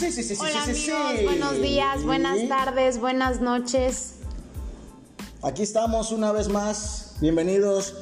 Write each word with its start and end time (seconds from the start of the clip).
Sí, 0.00 0.10
sí, 0.12 0.22
sí, 0.22 0.34
sí, 0.34 0.40
Hola 0.40 0.64
sí, 0.64 0.74
sí, 0.74 0.90
amigos, 0.90 1.12
sí. 1.18 1.24
buenos 1.26 1.60
días, 1.60 2.04
buenas 2.04 2.48
tardes, 2.48 2.98
buenas 3.00 3.40
noches. 3.42 4.14
Aquí 5.42 5.62
estamos 5.62 6.10
una 6.10 6.32
vez 6.32 6.48
más. 6.48 7.16
Bienvenidos 7.20 7.94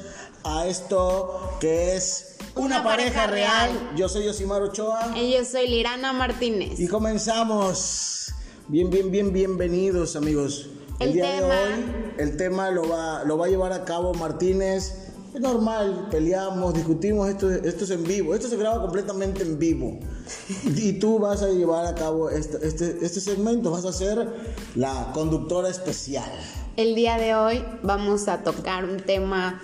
a 0.45 0.65
esto 0.67 1.57
que 1.59 1.95
es 1.97 2.37
una, 2.55 2.77
Una 2.77 2.83
pareja, 2.83 3.25
pareja 3.25 3.27
real. 3.27 3.71
real. 3.73 3.95
Yo 3.97 4.07
soy 4.07 4.23
Yosimar 4.25 4.61
Ochoa 4.61 5.13
Y 5.17 5.33
yo 5.33 5.43
soy 5.43 5.67
Lirana 5.67 6.13
Martínez. 6.13 6.79
y 6.79 6.87
comenzamos. 6.87 8.33
Bien, 8.69 8.89
bien, 8.89 9.11
bien, 9.11 9.33
bienvenidos 9.33 10.15
amigos. 10.15 10.69
El 10.99 11.11
día 11.13 11.37
tema- 11.39 11.53
de 11.53 11.73
hoy, 11.73 11.85
el 12.17 12.37
tema 12.37 12.71
lo 12.71 12.87
va, 12.87 13.23
lo 13.25 13.37
va 13.37 13.47
a 13.47 13.49
llevar 13.49 13.73
a 13.73 13.83
cabo 13.83 14.13
Martínez. 14.13 14.93
Es 15.31 15.41
normal, 15.41 16.07
peleamos, 16.09 16.73
discutimos, 16.73 17.29
esto, 17.29 17.51
esto 17.51 17.83
es 17.83 17.91
en 17.91 18.03
vivo, 18.03 18.33
esto 18.33 18.47
se 18.47 18.57
graba 18.57 18.81
completamente 18.81 19.43
en 19.43 19.59
vivo. 19.59 19.99
Y 20.75 20.93
tú 20.93 21.19
vas 21.19 21.43
a 21.43 21.49
llevar 21.49 21.85
a 21.85 21.93
cabo 21.93 22.31
este, 22.31 22.65
este, 22.65 22.97
este 23.05 23.21
segmento, 23.21 23.69
vas 23.69 23.85
a 23.85 23.93
ser 23.93 24.27
la 24.75 25.11
conductora 25.13 25.69
especial. 25.69 26.31
El 26.77 26.95
día 26.95 27.17
de 27.17 27.35
hoy 27.35 27.63
vamos 27.83 28.27
a 28.27 28.43
tocar 28.43 28.85
un 28.85 28.97
tema 29.01 29.61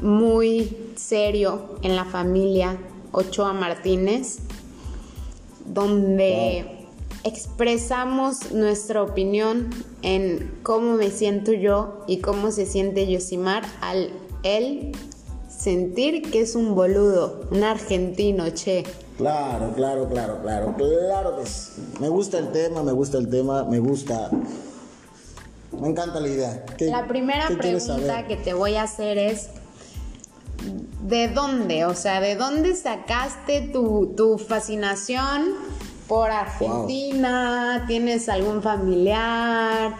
muy 0.00 0.76
serio 0.94 1.76
en 1.82 1.96
la 1.96 2.04
familia 2.04 2.78
Ochoa 3.10 3.52
Martínez, 3.54 4.38
donde 5.66 6.86
expresamos 7.24 8.52
nuestra 8.52 9.02
opinión 9.02 9.70
en 10.02 10.60
cómo 10.62 10.94
me 10.94 11.10
siento 11.10 11.52
yo 11.52 12.04
y 12.06 12.18
cómo 12.18 12.52
se 12.52 12.64
siente 12.64 13.10
Yosimar 13.10 13.64
al 13.80 14.12
él 14.42 14.92
sentir 15.48 16.30
que 16.30 16.40
es 16.42 16.54
un 16.54 16.74
boludo, 16.74 17.40
un 17.50 17.62
argentino, 17.64 18.48
che. 18.50 18.84
Claro, 19.16 19.72
claro, 19.74 20.08
claro, 20.08 20.40
claro, 20.42 20.74
claro 20.76 21.36
que 21.38 21.46
sí. 21.46 21.82
Me 22.00 22.08
gusta 22.08 22.38
el 22.38 22.52
tema, 22.52 22.82
me 22.82 22.92
gusta 22.92 23.18
el 23.18 23.28
tema, 23.28 23.64
me 23.64 23.78
gusta. 23.80 24.30
Me 25.80 25.88
encanta 25.88 26.20
la 26.20 26.28
idea. 26.28 26.64
¿Qué- 26.76 26.86
La 26.86 27.06
primera 27.08 27.46
pregunta 27.48 28.26
que 28.26 28.36
te 28.36 28.54
voy 28.54 28.74
a 28.76 28.82
hacer 28.84 29.18
es, 29.18 29.48
¿de 31.02 31.28
dónde? 31.28 31.84
O 31.84 31.94
sea, 31.94 32.20
¿de 32.20 32.36
dónde 32.36 32.74
sacaste 32.76 33.60
tu, 33.72 34.14
tu 34.16 34.38
fascinación 34.38 35.54
por 36.06 36.30
Argentina? 36.30 37.84
¿Tienes 37.86 38.28
algún 38.28 38.62
familiar? 38.62 39.94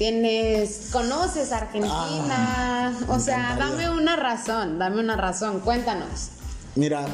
¿Tienes, 0.00 0.88
conoces 0.92 1.52
Argentina? 1.52 1.92
Ah, 2.30 2.92
o 3.08 3.20
sea, 3.20 3.52
encantaría. 3.52 3.86
dame 3.86 4.00
una 4.00 4.16
razón, 4.16 4.78
dame 4.78 4.98
una 4.98 5.14
razón, 5.14 5.60
cuéntanos. 5.60 6.30
Mira, 6.74 7.04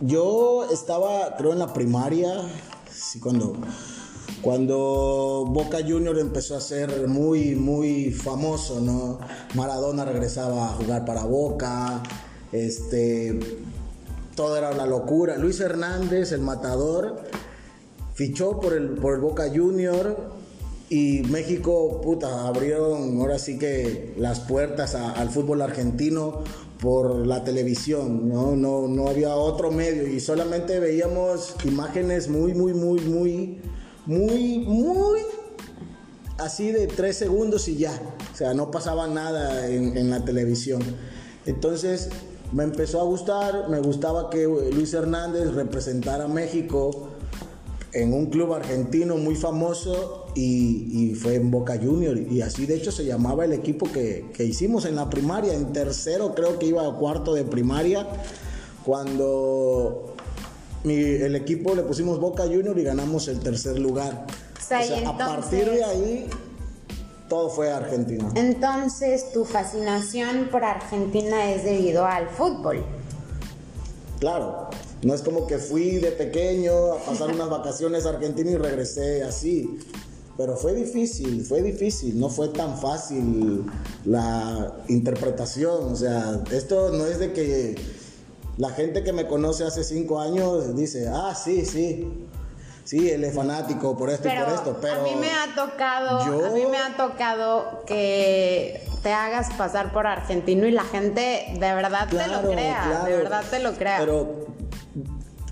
yo 0.00 0.66
estaba, 0.72 1.36
creo, 1.36 1.52
en 1.52 1.58
la 1.58 1.74
primaria, 1.74 2.40
sí, 2.90 3.20
cuando, 3.20 3.52
cuando 4.40 5.44
Boca 5.46 5.80
Junior 5.86 6.18
empezó 6.18 6.56
a 6.56 6.62
ser 6.62 7.06
muy, 7.06 7.54
muy 7.54 8.10
famoso, 8.12 8.80
¿no? 8.80 9.18
Maradona 9.54 10.06
regresaba 10.06 10.70
a 10.70 10.72
jugar 10.76 11.04
para 11.04 11.24
Boca, 11.24 12.02
este, 12.50 13.38
todo 14.34 14.56
era 14.56 14.70
una 14.70 14.86
locura. 14.86 15.36
Luis 15.36 15.60
Hernández, 15.60 16.32
el 16.32 16.40
matador, 16.40 17.20
fichó 18.14 18.58
por 18.58 18.72
el, 18.72 18.88
por 18.92 19.12
el 19.12 19.20
Boca 19.20 19.50
Junior 19.54 20.39
y 20.92 21.22
México, 21.22 22.00
puta, 22.00 22.48
abrieron 22.48 23.20
ahora 23.20 23.38
sí 23.38 23.60
que 23.60 24.12
las 24.18 24.40
puertas 24.40 24.96
al 24.96 25.30
fútbol 25.30 25.62
argentino 25.62 26.42
por 26.80 27.28
la 27.28 27.44
televisión, 27.44 28.28
¿no? 28.28 28.56
No, 28.56 28.88
no 28.88 29.06
había 29.06 29.36
otro 29.36 29.70
medio 29.70 30.08
y 30.08 30.18
solamente 30.18 30.80
veíamos 30.80 31.54
imágenes 31.64 32.28
muy, 32.28 32.54
muy, 32.54 32.74
muy, 32.74 32.98
muy, 33.02 33.60
muy, 34.04 34.58
muy 34.66 35.20
así 36.38 36.72
de 36.72 36.88
tres 36.88 37.16
segundos 37.16 37.68
y 37.68 37.76
ya. 37.76 37.92
O 38.32 38.36
sea, 38.36 38.52
no 38.52 38.72
pasaba 38.72 39.06
nada 39.06 39.68
en, 39.68 39.96
en 39.96 40.10
la 40.10 40.24
televisión. 40.24 40.82
Entonces 41.46 42.08
me 42.50 42.64
empezó 42.64 43.00
a 43.00 43.04
gustar, 43.04 43.68
me 43.68 43.78
gustaba 43.78 44.28
que 44.28 44.42
Luis 44.72 44.92
Hernández 44.92 45.54
representara 45.54 46.24
a 46.24 46.28
México 46.28 47.09
en 47.92 48.12
un 48.12 48.26
club 48.26 48.52
argentino 48.54 49.16
muy 49.16 49.34
famoso 49.34 50.26
y, 50.34 51.10
y 51.10 51.14
fue 51.14 51.34
en 51.34 51.50
Boca 51.50 51.76
Junior. 51.82 52.16
Y 52.18 52.40
así 52.42 52.66
de 52.66 52.76
hecho 52.76 52.92
se 52.92 53.04
llamaba 53.04 53.44
el 53.44 53.52
equipo 53.52 53.90
que, 53.90 54.30
que 54.32 54.44
hicimos 54.44 54.84
en 54.84 54.94
la 54.96 55.10
primaria, 55.10 55.54
en 55.54 55.72
tercero 55.72 56.34
creo 56.34 56.58
que 56.58 56.66
iba 56.66 56.86
a 56.86 56.92
cuarto 56.96 57.34
de 57.34 57.44
primaria, 57.44 58.06
cuando 58.84 60.14
mi- 60.84 60.94
el 60.94 61.34
equipo 61.36 61.74
le 61.74 61.82
pusimos 61.82 62.20
Boca 62.20 62.44
Junior 62.44 62.78
y 62.78 62.82
ganamos 62.84 63.28
el 63.28 63.40
tercer 63.40 63.78
lugar. 63.78 64.26
O 64.58 64.62
sea, 64.62 64.84
y 64.86 65.04
a 65.04 65.16
partir 65.16 65.70
de 65.70 65.84
ahí 65.84 66.26
todo 67.28 67.48
fue 67.50 67.70
Argentina. 67.70 68.28
Entonces, 68.34 69.32
tu 69.32 69.44
fascinación 69.44 70.48
por 70.50 70.64
Argentina 70.64 71.50
es 71.52 71.64
debido 71.64 72.04
al 72.06 72.28
fútbol. 72.28 72.84
Claro, 74.18 74.68
no 75.02 75.14
es 75.14 75.22
como 75.22 75.46
que 75.46 75.58
fui 75.58 75.96
de 75.98 76.10
pequeño 76.12 76.92
a 76.92 76.98
pasar 76.98 77.28
unas 77.30 77.48
vacaciones 77.48 78.06
a 78.06 78.10
Argentina 78.10 78.50
y 78.50 78.56
regresé 78.56 79.22
así. 79.24 79.78
Pero 80.36 80.56
fue 80.56 80.72
difícil, 80.74 81.44
fue 81.44 81.60
difícil, 81.60 82.18
no 82.18 82.30
fue 82.30 82.48
tan 82.48 82.78
fácil 82.78 83.64
la 84.06 84.72
interpretación. 84.88 85.92
O 85.92 85.96
sea, 85.96 86.40
esto 86.50 86.90
no 86.92 87.04
es 87.06 87.18
de 87.18 87.32
que 87.32 87.74
la 88.56 88.70
gente 88.70 89.02
que 89.04 89.12
me 89.12 89.26
conoce 89.26 89.64
hace 89.64 89.84
cinco 89.84 90.20
años 90.20 90.74
dice, 90.76 91.08
ah, 91.08 91.34
sí, 91.34 91.66
sí, 91.66 92.26
sí, 92.84 93.10
él 93.10 93.24
es 93.24 93.34
fanático 93.34 93.96
por 93.98 94.08
esto 94.10 94.28
y 94.28 94.32
por 94.44 94.54
esto. 94.54 94.78
Pero 94.80 95.00
a 95.00 95.02
mí 95.02 95.14
me 95.20 95.30
ha 95.30 95.54
tocado, 95.54 96.26
yo- 96.26 96.46
a 96.46 96.50
mí 96.50 96.64
me 96.70 96.78
ha 96.78 96.96
tocado 96.96 97.82
que 97.86 98.86
te 99.02 99.12
hagas 99.12 99.50
pasar 99.58 99.92
por 99.92 100.06
argentino 100.06 100.66
y 100.66 100.70
la 100.72 100.84
gente 100.84 101.48
de 101.52 101.74
verdad 101.74 102.08
te 102.08 102.26
lo 102.28 102.50
crea, 102.50 102.82
claro. 102.86 103.04
de 103.06 103.16
verdad 103.16 103.44
te 103.50 103.58
lo 103.60 103.72
crea. 103.72 103.96
Pero 103.98 104.46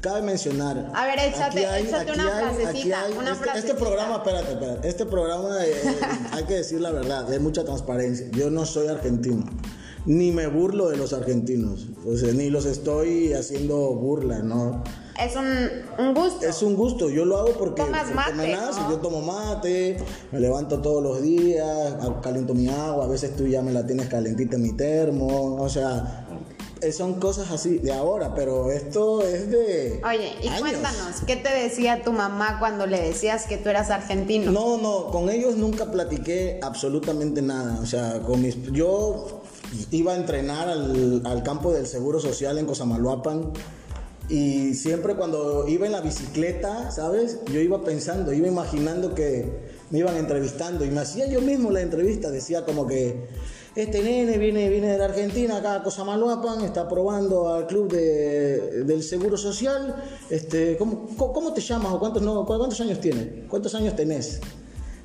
cabe 0.01 0.23
mencionar. 0.23 0.91
A 0.95 1.07
ver, 1.07 1.19
échate- 1.19 1.67
aquí 1.67 1.87
échate 1.89 2.13
una 2.13 2.29
frasecita, 2.31 3.05
aquí 3.05 3.13
una 3.19 3.33
este, 3.33 3.45
frasecita. 3.45 3.59
este 3.59 3.75
programa, 3.75 4.17
espérate, 4.17 4.53
espérate. 4.53 4.89
Este 4.89 5.07
programa, 5.07 5.65
eh, 5.65 5.75
hay 6.33 6.45
que 6.45 6.55
decir 6.55 6.81
la 6.81 6.91
verdad, 6.93 7.31
hay 7.31 7.39
mucha 7.39 7.65
transparencia. 7.65 8.29
Yo 8.33 8.51
no 8.51 8.65
soy 8.65 8.89
argentino. 8.89 9.45
Ni 10.07 10.33
me 10.33 10.47
burlo 10.47 10.89
de 10.89 10.97
los 10.97 11.13
argentinos. 11.13 11.89
O 12.07 12.17
sea, 12.17 12.33
ni 12.33 12.49
los 12.49 12.65
estoy 12.65 13.35
haciendo 13.35 13.77
burla, 13.95 14.39
¿no? 14.39 14.83
es 15.19 15.35
un, 15.35 16.07
un 16.07 16.15
gusto. 16.15 16.47
Es 16.47 16.63
un 16.63 16.77
gusto, 16.77 17.11
yo 17.11 17.25
lo 17.25 17.39
hago 17.39 17.53
porque, 17.59 17.83
Tomas 17.83 18.09
me 18.09 18.15
mate, 18.15 18.53
nace, 18.53 18.81
¿no? 18.83 18.91
yo 18.91 18.97
tomo 18.99 19.21
mate, 19.21 19.97
me 20.31 20.39
levanto 20.41 20.81
todos 20.81 21.03
los 21.03 21.21
días, 21.23 21.97
caliento 22.23 22.55
mi 22.55 22.69
agua, 22.69 23.05
a 23.05 23.09
veces 23.09 23.35
tú 23.35 23.47
ya 23.47 23.61
me 23.61 23.73
la 23.73 23.85
tienes 23.85 24.07
calentita 24.09 24.57
en 24.57 24.63
mi 24.63 24.73
termo, 24.77 25.57
o 25.57 25.69
sea, 25.69 26.27
eh, 26.28 26.28
son 26.93 27.21
cosas 27.21 27.51
así 27.51 27.79
de 27.79 27.93
ahora, 27.93 28.35
pero 28.35 28.71
esto 28.71 29.23
es 29.23 29.51
de 29.51 30.01
Oye, 30.05 30.33
y 30.43 30.49
años. 30.49 30.61
cuéntanos, 30.61 31.17
¿qué 31.27 31.37
te 31.37 31.51
decía 31.51 32.03
tu 32.03 32.13
mamá 32.13 32.59
cuando 32.59 32.87
le 32.87 33.01
decías 33.01 33.47
que 33.47 33.57
tú 33.57 33.69
eras 33.69 33.91
argentino? 33.91 34.51
No, 34.51 34.79
no, 34.79 35.07
con 35.11 35.31
ellos 35.31 35.57
nunca 35.57 35.91
platiqué 35.91 36.61
absolutamente 36.63 37.43
nada. 37.43 37.79
O 37.83 37.87
sea, 37.87 38.21
con 38.21 38.43
mis, 38.43 38.57
yo 38.73 39.43
iba 39.91 40.13
a 40.13 40.17
entrenar 40.17 40.69
al, 40.69 41.23
al 41.25 41.43
campo 41.43 41.73
del 41.73 41.87
Seguro 41.87 42.21
Social 42.21 42.59
en 42.59 42.67
Cosamaloapan 42.67 43.53
y 44.29 44.75
siempre 44.75 45.15
cuando 45.15 45.67
iba 45.69 45.87
en 45.87 45.93
la 45.93 46.03
bicicleta, 46.03 46.91
¿sabes? 46.91 47.39
Yo 47.51 47.61
iba 47.61 47.83
pensando, 47.83 48.33
iba 48.33 48.47
imaginando 48.47 49.15
que 49.15 49.51
me 49.91 50.01
iban 50.01 50.17
entrevistando 50.17 50.85
y 50.85 50.91
me 50.91 51.01
hacía 51.01 51.27
yo 51.29 51.41
mismo 51.41 51.71
la 51.71 51.81
entrevista. 51.81 52.31
Decía 52.31 52.67
como 52.67 52.87
que 52.87 53.27
este 53.77 54.03
nene 54.03 54.39
viene, 54.39 54.69
viene 54.69 54.89
de 54.93 54.99
la 54.99 55.05
Argentina 55.07 55.59
acá 55.59 55.75
a 55.77 55.83
Cosamaloapan, 55.83 56.63
está 56.63 56.89
probando 56.89 57.53
al 57.53 57.67
club 57.67 57.91
de- 57.93 58.85
del 58.85 59.03
Seguro 59.03 59.37
Social. 59.37 59.95
Este, 60.31 60.77
¿cómo, 60.77 61.07
cómo, 61.17 61.33
cómo 61.33 61.53
te 61.53 61.61
llamas 61.61 61.93
o 61.93 61.99
cuántos, 61.99 62.23
no, 62.23 62.45
cuántos 62.45 62.81
años 62.81 63.01
tienes? 63.01 63.47
¿Cuántos 63.49 63.75
años 63.75 63.95
tenés? 63.95 64.41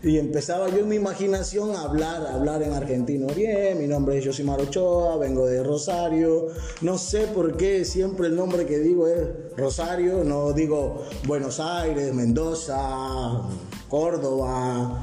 Y 0.06 0.18
empezaba 0.18 0.68
yo 0.70 0.80
en 0.80 0.90
mi 0.90 0.98
imaginación 0.98 1.72
a 1.78 1.84
hablar, 1.84 2.26
a 2.28 2.34
hablar 2.34 2.62
en 2.62 2.74
argentino. 2.74 3.28
Bien, 3.28 3.78
mi 3.80 3.88
nombre 3.88 4.18
es 4.18 4.26
Josimar 4.26 4.60
Ochoa, 4.60 5.16
vengo 5.16 5.46
de 5.46 5.64
Rosario. 5.64 6.48
No 6.82 6.98
sé 6.98 7.28
por 7.28 7.56
qué 7.56 7.86
siempre 7.86 8.28
el 8.28 8.36
nombre 8.36 8.66
que 8.66 8.80
digo 8.80 9.08
es 9.08 9.30
Rosario, 9.56 10.26
no 10.26 10.52
digo 10.52 11.04
Buenos 11.26 11.62
Aires, 11.62 12.14
Mendoza, 12.14 13.44
Córdoba. 13.88 15.00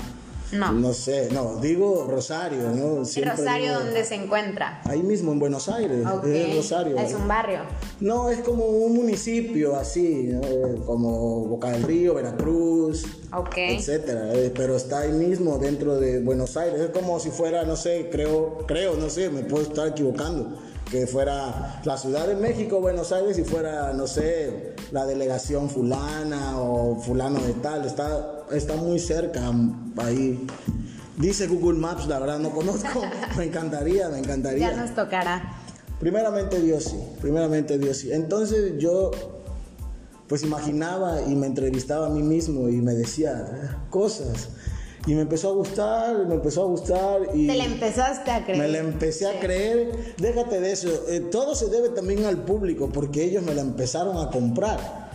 No. 0.52 0.72
No 0.72 0.92
sé, 0.92 1.28
no, 1.32 1.56
digo 1.60 2.06
Rosario, 2.10 2.70
¿no? 2.74 3.02
¿Y 3.02 3.06
Siempre 3.06 3.36
Rosario 3.36 3.68
digo- 3.68 3.80
dónde 3.84 4.04
se 4.04 4.14
encuentra? 4.16 4.80
Ahí 4.84 5.02
mismo 5.02 5.30
en 5.32 5.38
Buenos 5.38 5.68
Aires, 5.68 6.04
es 6.24 6.56
Rosario. 6.56 6.96
Es 6.98 7.14
un 7.14 7.28
barrio. 7.28 7.60
No, 8.00 8.30
es 8.30 8.40
como 8.40 8.64
un 8.64 8.94
municipio 8.94 9.76
así, 9.76 10.30
¿no? 10.32 10.40
como 10.84 11.44
Boca 11.46 11.70
del 11.70 11.82
Río, 11.84 12.14
Veracruz, 12.14 13.04
Ok. 13.32 13.54
etcétera. 13.56 14.34
eh, 14.34 14.52
Pero 14.54 14.76
está 14.76 15.00
ahí 15.00 15.12
mismo 15.12 15.58
dentro 15.58 15.98
de 16.00 16.20
Buenos 16.20 16.56
Aires. 16.56 16.80
Es 16.80 16.90
como 16.90 17.20
si 17.20 17.30
fuera, 17.30 17.64
no 17.64 17.76
sé, 17.76 18.08
creo, 18.10 18.58
creo, 18.66 18.96
no 18.96 19.08
sé, 19.08 19.30
me 19.30 19.42
puedo 19.42 19.62
estar 19.64 19.88
equivocando. 19.88 20.58
Que 20.90 21.06
fuera 21.06 21.80
la 21.84 21.96
Ciudad 21.96 22.26
de 22.26 22.34
México, 22.34 22.80
Buenos 22.80 23.12
Aires 23.12 23.38
y 23.38 23.44
fuera, 23.44 23.92
no 23.92 24.06
sé, 24.06 24.74
la 24.90 25.06
delegación 25.06 25.70
fulana 25.70 26.60
o 26.60 27.00
fulano 27.00 27.40
de 27.40 27.52
tal. 27.54 27.84
Está, 27.84 28.44
está 28.50 28.74
muy 28.74 28.98
cerca 28.98 29.52
ahí. 29.98 30.46
Dice 31.16 31.46
Google 31.46 31.78
Maps, 31.78 32.06
la 32.06 32.18
verdad 32.18 32.38
no 32.38 32.50
conozco. 32.50 33.02
me 33.36 33.44
encantaría, 33.44 34.08
me 34.08 34.18
encantaría. 34.18 34.70
Ya 34.70 34.76
nos 34.76 34.94
tocará. 34.94 35.56
Primeramente 36.00 36.60
Dios 36.60 36.84
sí, 36.84 36.98
primeramente 37.20 37.78
Dios 37.78 37.98
sí. 37.98 38.12
Entonces 38.12 38.74
yo 38.78 39.10
pues 40.26 40.42
imaginaba 40.42 41.20
y 41.22 41.34
me 41.34 41.46
entrevistaba 41.46 42.06
a 42.06 42.08
mí 42.10 42.22
mismo 42.22 42.68
y 42.68 42.80
me 42.80 42.94
decía 42.94 43.46
ah, 43.46 43.86
cosas. 43.90 44.48
Y 45.06 45.14
me 45.14 45.22
empezó 45.22 45.50
a 45.50 45.52
gustar, 45.52 46.26
me 46.26 46.34
empezó 46.34 46.62
a 46.62 46.66
gustar 46.66 47.22
y... 47.34 47.46
Te 47.46 47.54
la 47.54 47.64
empezaste 47.64 48.30
a 48.30 48.44
creer. 48.44 48.58
Me 48.58 48.68
la 48.68 48.78
empecé 48.78 49.26
a 49.26 49.40
creer. 49.40 50.14
Déjate 50.18 50.60
de 50.60 50.72
eso. 50.72 50.88
Eh, 51.08 51.20
todo 51.20 51.54
se 51.54 51.68
debe 51.68 51.88
también 51.88 52.24
al 52.26 52.38
público 52.44 52.90
porque 52.92 53.24
ellos 53.24 53.42
me 53.42 53.54
la 53.54 53.62
empezaron 53.62 54.18
a 54.18 54.30
comprar. 54.30 55.10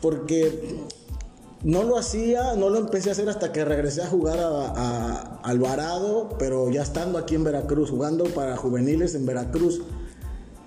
Porque 0.00 0.84
no 1.64 1.82
lo 1.82 1.98
hacía, 1.98 2.54
no 2.54 2.70
lo 2.70 2.78
empecé 2.78 3.08
a 3.08 3.12
hacer 3.12 3.28
hasta 3.28 3.50
que 3.50 3.64
regresé 3.64 4.02
a 4.02 4.06
jugar 4.06 4.38
a, 4.38 4.66
a 4.66 5.40
Alvarado, 5.42 6.36
pero 6.38 6.70
ya 6.70 6.82
estando 6.82 7.18
aquí 7.18 7.34
en 7.34 7.42
Veracruz, 7.42 7.90
jugando 7.90 8.24
para 8.24 8.56
juveniles 8.56 9.14
en 9.14 9.26
Veracruz. 9.26 9.80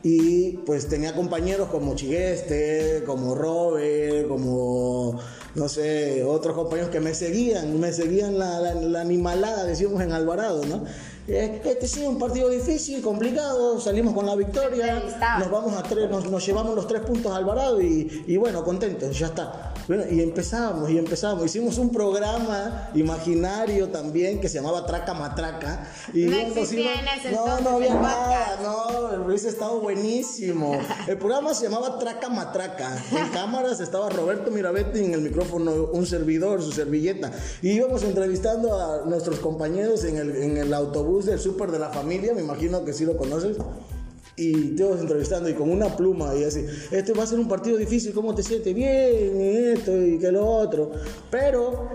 Y 0.04 0.52
pues 0.66 0.88
tenía 0.88 1.16
compañeros 1.16 1.70
como 1.70 1.96
Chigueste, 1.96 3.04
como 3.06 3.36
Robert, 3.36 4.28
como, 4.28 5.20
no 5.56 5.68
sé, 5.68 6.24
otros 6.24 6.56
compañeros 6.56 6.92
que 6.92 7.00
me 7.00 7.14
seguían, 7.14 7.80
me 7.80 7.92
seguían 7.92 8.38
la, 8.38 8.60
la 8.60 9.02
animalada, 9.02 9.64
decimos 9.66 10.02
en 10.02 10.12
Alvarado, 10.12 10.66
¿no? 10.66 10.84
Este 11.28 11.88
sí, 11.88 12.06
un 12.06 12.18
partido 12.18 12.50
difícil, 12.50 13.02
complicado, 13.02 13.82
salimos 13.82 14.14
con 14.14 14.26
la 14.26 14.36
victoria, 14.36 15.04
nos 15.40 15.52
vamos 15.52 15.74
a 15.74 15.84
tres, 15.84 16.10
nos, 16.10 16.46
llevamos 16.46 16.74
los 16.74 16.88
tres 16.88 17.02
puntos 17.02 17.34
al 17.34 17.40
Alvarado 17.40 17.82
y, 17.82 18.24
y, 18.28 18.38
bueno, 18.38 18.64
contentos, 18.64 19.18
ya 19.20 19.26
está. 19.28 19.74
Bueno, 19.88 20.04
y 20.12 20.22
empezamos, 20.22 20.90
y 20.90 20.98
empezamos. 20.98 21.46
Hicimos 21.46 21.78
un 21.78 21.92
programa 21.92 22.90
imaginario 22.94 23.88
también 23.88 24.42
que 24.42 24.50
se 24.50 24.56
llamaba 24.56 24.86
Traca 24.86 25.14
Matraca. 25.14 25.90
Y 26.14 26.26
no 26.26 26.36
existía 26.38 27.00
en 27.00 27.08
ese 27.08 27.32
No, 27.32 27.62
no 27.62 27.70
había 27.70 27.94
nada, 27.94 28.60
no, 28.62 29.26
hubiese 29.26 29.48
estado 29.48 29.80
buenísimo. 29.80 30.78
El 31.08 31.18
programa 31.18 31.54
se 31.54 31.70
llamaba 31.70 31.98
Traca 32.00 32.28
Matraca. 32.28 33.02
En 33.12 33.30
cámaras 33.30 33.80
estaba 33.80 34.10
Roberto 34.10 34.52
Mirabetti 34.52 35.00
en 35.00 35.14
el 35.14 35.22
micrófono, 35.22 35.72
un 35.94 36.06
servidor, 36.06 36.62
su 36.62 36.74
servilleta. 36.74 37.32
Y 37.62 37.72
íbamos 37.72 38.04
entrevistando 38.04 38.78
a 38.78 39.06
nuestros 39.06 39.40
compañeros 39.40 40.04
en 40.04 40.18
el, 40.18 40.36
en 40.36 40.58
el 40.58 40.74
autobús 40.74 41.26
del 41.28 41.40
súper 41.40 41.72
de 41.72 41.80
la 41.80 41.90
familia, 41.90 42.34
me 42.34 42.42
imagino 42.42 42.84
que 42.84 42.92
sí 42.92 43.06
lo 43.06 43.16
conoces. 43.16 43.58
Y 44.40 44.76
vas 44.84 45.02
entrevistando 45.02 45.50
y 45.50 45.54
con 45.54 45.72
una 45.72 45.96
pluma 45.96 46.36
y 46.36 46.44
así, 46.44 46.64
este 46.92 47.12
va 47.12 47.24
a 47.24 47.28
ser 47.28 47.40
un 47.40 47.48
partido 47.48 47.76
difícil, 47.76 48.14
¿cómo 48.14 48.36
te 48.36 48.44
sientes? 48.44 48.74
Bien, 48.74 49.42
y 49.42 49.56
esto 49.74 50.00
y 50.00 50.20
que 50.20 50.32
lo 50.32 50.46
otro. 50.46 50.92
Pero 51.32 51.90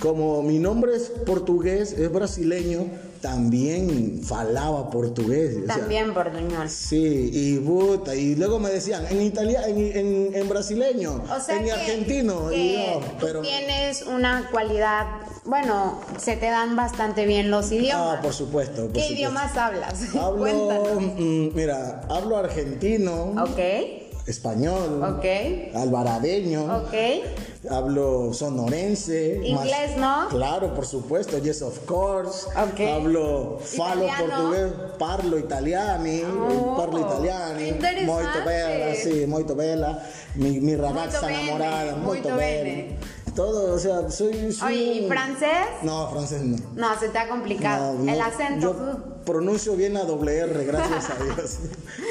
como 0.00 0.40
mi 0.44 0.60
nombre 0.60 0.94
es 0.94 1.10
portugués, 1.26 1.92
es 1.92 2.12
brasileño, 2.12 2.86
también 3.20 4.22
falaba 4.24 4.90
portugués. 4.90 5.66
También 5.66 6.14
portuñol. 6.14 6.68
Sí, 6.68 7.30
y 7.32 7.58
puta, 7.58 8.14
y 8.14 8.34
luego 8.34 8.58
me 8.58 8.70
decían, 8.70 9.06
en 9.10 9.22
italiano, 9.22 9.66
en, 9.66 10.34
en, 10.34 10.48
brasileño, 10.48 11.22
en 11.48 11.70
argentino. 11.70 12.52
y 12.52 12.78
pero... 13.20 13.42
tienes 13.42 14.02
una 14.02 14.48
cualidad, 14.50 15.06
bueno, 15.44 16.00
se 16.18 16.36
te 16.36 16.46
dan 16.46 16.76
bastante 16.76 17.26
bien 17.26 17.50
los 17.50 17.70
idiomas. 17.72 18.18
Ah, 18.18 18.22
por 18.22 18.32
supuesto. 18.32 18.90
¿Qué 18.92 19.08
idiomas 19.08 19.56
hablas? 19.56 20.14
Hablo, 20.14 21.00
mm, 21.00 21.54
mira, 21.54 22.02
hablo 22.08 22.36
argentino. 22.36 23.34
Ok 23.42 24.08
español, 24.28 25.02
okay. 25.02 25.72
alvaradeño, 25.74 26.84
okay. 26.84 27.24
Hablo 27.70 28.32
sonorense, 28.32 29.40
inglés, 29.44 29.96
¿no? 29.96 30.28
Claro, 30.28 30.74
por 30.74 30.86
supuesto, 30.86 31.38
yes 31.38 31.62
of 31.62 31.78
course. 31.86 32.46
Okay. 32.72 32.88
Hablo 32.88 33.58
falo 33.60 34.06
portugués, 34.18 34.72
parlo 34.98 35.38
italiani, 35.38 36.22
oh, 36.22 36.76
parlo 36.76 37.00
italiani, 37.00 37.72
molto 38.04 38.44
bella, 38.44 38.94
sí, 38.94 39.26
molto 39.26 39.54
bella, 39.54 40.02
mi, 40.36 40.60
mi 40.60 40.76
ragazza 40.76 41.30
enamorada, 41.30 41.96
molto, 41.96 42.34
bella. 42.36 42.96
Todo, 43.34 43.74
o 43.74 43.78
sea, 43.78 44.10
soy, 44.10 44.52
soy... 44.52 44.68
Oye, 44.68 44.82
¿y 44.94 45.08
francés? 45.08 45.68
No, 45.82 46.10
francés 46.10 46.42
no. 46.42 46.56
No, 46.74 46.98
se 46.98 47.08
te 47.08 47.18
ha 47.18 47.28
complicado. 47.28 47.96
El 48.00 48.20
acento. 48.20 48.74
Yo 48.74 49.22
pronuncio 49.24 49.76
bien 49.76 49.96
a 49.96 50.02
doble 50.02 50.38
R, 50.38 50.64
gracias 50.64 51.10
a 51.10 51.14
Dios. 51.22 51.58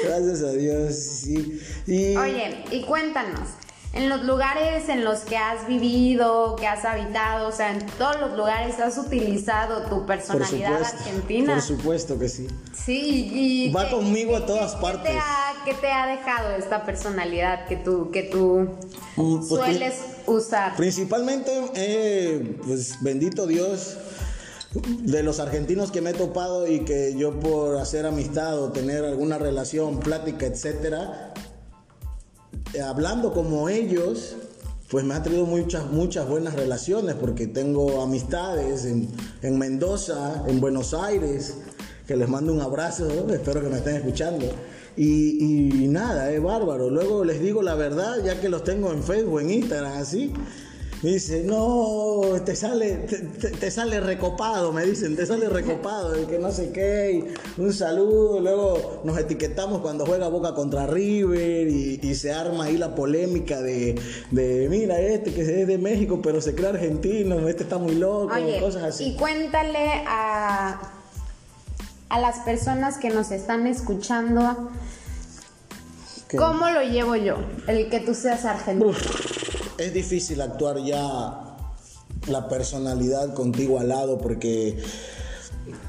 gracias 0.04 0.42
a 0.42 0.52
Dios, 0.52 0.94
sí. 0.94 1.60
Y... 1.86 2.16
Oye, 2.16 2.64
y 2.70 2.82
cuéntanos. 2.84 3.50
En 3.92 4.10
los 4.10 4.22
lugares 4.22 4.88
en 4.90 5.02
los 5.02 5.20
que 5.20 5.36
has 5.36 5.66
vivido, 5.66 6.56
que 6.56 6.66
has 6.66 6.84
habitado, 6.84 7.48
o 7.48 7.52
sea, 7.52 7.72
en 7.72 7.86
todos 7.98 8.20
los 8.20 8.36
lugares 8.36 8.78
has 8.80 8.98
utilizado 8.98 9.82
tu 9.88 10.04
personalidad 10.04 10.82
argentina. 10.82 11.54
Por 11.54 11.62
supuesto 11.62 12.18
que 12.18 12.28
sí. 12.28 12.46
Sí, 12.74 13.30
y 13.32 13.72
va 13.72 13.88
conmigo 13.88 14.36
a 14.36 14.44
todas 14.44 14.76
partes. 14.76 15.12
¿qué 15.64 15.74
te, 15.74 15.90
ha, 15.90 16.06
dejado 16.06 16.50
esta 16.56 16.84
personalidad 16.84 17.66
que 17.66 17.76
tú, 17.76 18.10
que 18.10 18.24
tú 18.24 18.68
mm, 19.16 19.38
pues, 19.38 19.48
sueles 19.48 19.94
usar? 20.26 20.76
Principalmente, 20.76 21.50
eh, 21.74 22.58
pues 22.66 23.02
bendito 23.02 23.46
Dios, 23.46 23.96
de 24.72 25.22
los 25.22 25.40
argentinos 25.40 25.90
que 25.90 26.00
me 26.00 26.10
he 26.10 26.14
topado 26.14 26.68
y 26.68 26.80
que 26.80 27.14
yo 27.16 27.40
por 27.40 27.76
hacer 27.78 28.06
amistad 28.06 28.58
o 28.62 28.70
tener 28.70 29.04
alguna 29.04 29.38
relación, 29.38 29.98
plática, 30.00 30.46
etcétera, 30.46 31.32
hablando 32.84 33.32
como 33.32 33.68
ellos, 33.68 34.36
pues 34.90 35.04
me 35.04 35.14
ha 35.14 35.22
traído 35.22 35.44
muchas, 35.44 35.90
muchas 35.90 36.28
buenas 36.28 36.54
relaciones 36.54 37.14
porque 37.14 37.46
tengo 37.46 38.02
amistades 38.02 38.84
en, 38.84 39.08
en 39.42 39.58
Mendoza, 39.58 40.44
en 40.46 40.60
Buenos 40.60 40.94
Aires, 40.94 41.58
que 42.06 42.16
les 42.16 42.28
mando 42.28 42.52
un 42.52 42.60
abrazo, 42.60 43.06
espero 43.30 43.60
que 43.60 43.68
me 43.68 43.78
estén 43.78 43.96
escuchando. 43.96 44.46
Y, 44.96 45.84
y, 45.84 45.88
nada, 45.88 46.32
es 46.32 46.42
bárbaro. 46.42 46.90
Luego 46.90 47.24
les 47.24 47.40
digo 47.40 47.62
la 47.62 47.76
verdad, 47.76 48.16
ya 48.24 48.40
que 48.40 48.48
los 48.48 48.64
tengo 48.64 48.92
en 48.92 49.04
Facebook, 49.04 49.40
en 49.40 49.50
Instagram, 49.50 49.92
así. 49.98 50.32
Me 51.00 51.10
dice, 51.10 51.44
no, 51.44 52.22
te 52.44 52.56
sale, 52.56 53.06
te, 53.60 53.70
sale 53.70 54.00
recopado, 54.00 54.72
me 54.72 54.84
dicen, 54.84 55.14
te 55.14 55.26
sale 55.26 55.48
recopado, 55.48 56.12
el 56.14 56.26
que 56.26 56.40
no 56.40 56.50
sé 56.50 56.72
qué, 56.72 57.34
un 57.56 57.72
saludo, 57.72 58.40
luego 58.40 59.02
nos 59.04 59.16
etiquetamos 59.16 59.80
cuando 59.80 60.04
juega 60.04 60.26
Boca 60.26 60.54
contra 60.54 60.88
River 60.88 61.68
y, 61.68 62.14
se 62.16 62.32
arma 62.32 62.64
ahí 62.64 62.76
la 62.76 62.96
polémica 62.96 63.60
de, 63.60 63.94
mira, 64.32 64.98
este 64.98 65.32
que 65.32 65.42
es 65.42 65.66
de 65.68 65.78
México, 65.78 66.18
pero 66.20 66.40
se 66.40 66.56
cree 66.56 66.70
argentino, 66.70 67.46
este 67.48 67.62
está 67.62 67.78
muy 67.78 67.94
loco, 67.94 68.34
cosas 68.58 68.82
así. 68.82 69.10
Y 69.10 69.16
cuéntale 69.16 70.02
a, 70.04 70.80
a 72.08 72.20
las 72.20 72.40
personas 72.40 72.98
que 72.98 73.10
nos 73.10 73.30
están 73.30 73.68
escuchando, 73.68 74.72
¿cómo 76.36 76.70
lo 76.70 76.82
llevo 76.82 77.14
yo, 77.14 77.36
el 77.68 77.88
que 77.88 78.00
tú 78.00 78.14
seas 78.14 78.44
argentino? 78.44 78.92
Es 79.78 79.94
difícil 79.94 80.40
actuar 80.40 80.78
ya 80.82 81.56
la 82.26 82.48
personalidad 82.48 83.32
contigo 83.32 83.78
al 83.78 83.88
lado 83.88 84.18
porque 84.18 84.76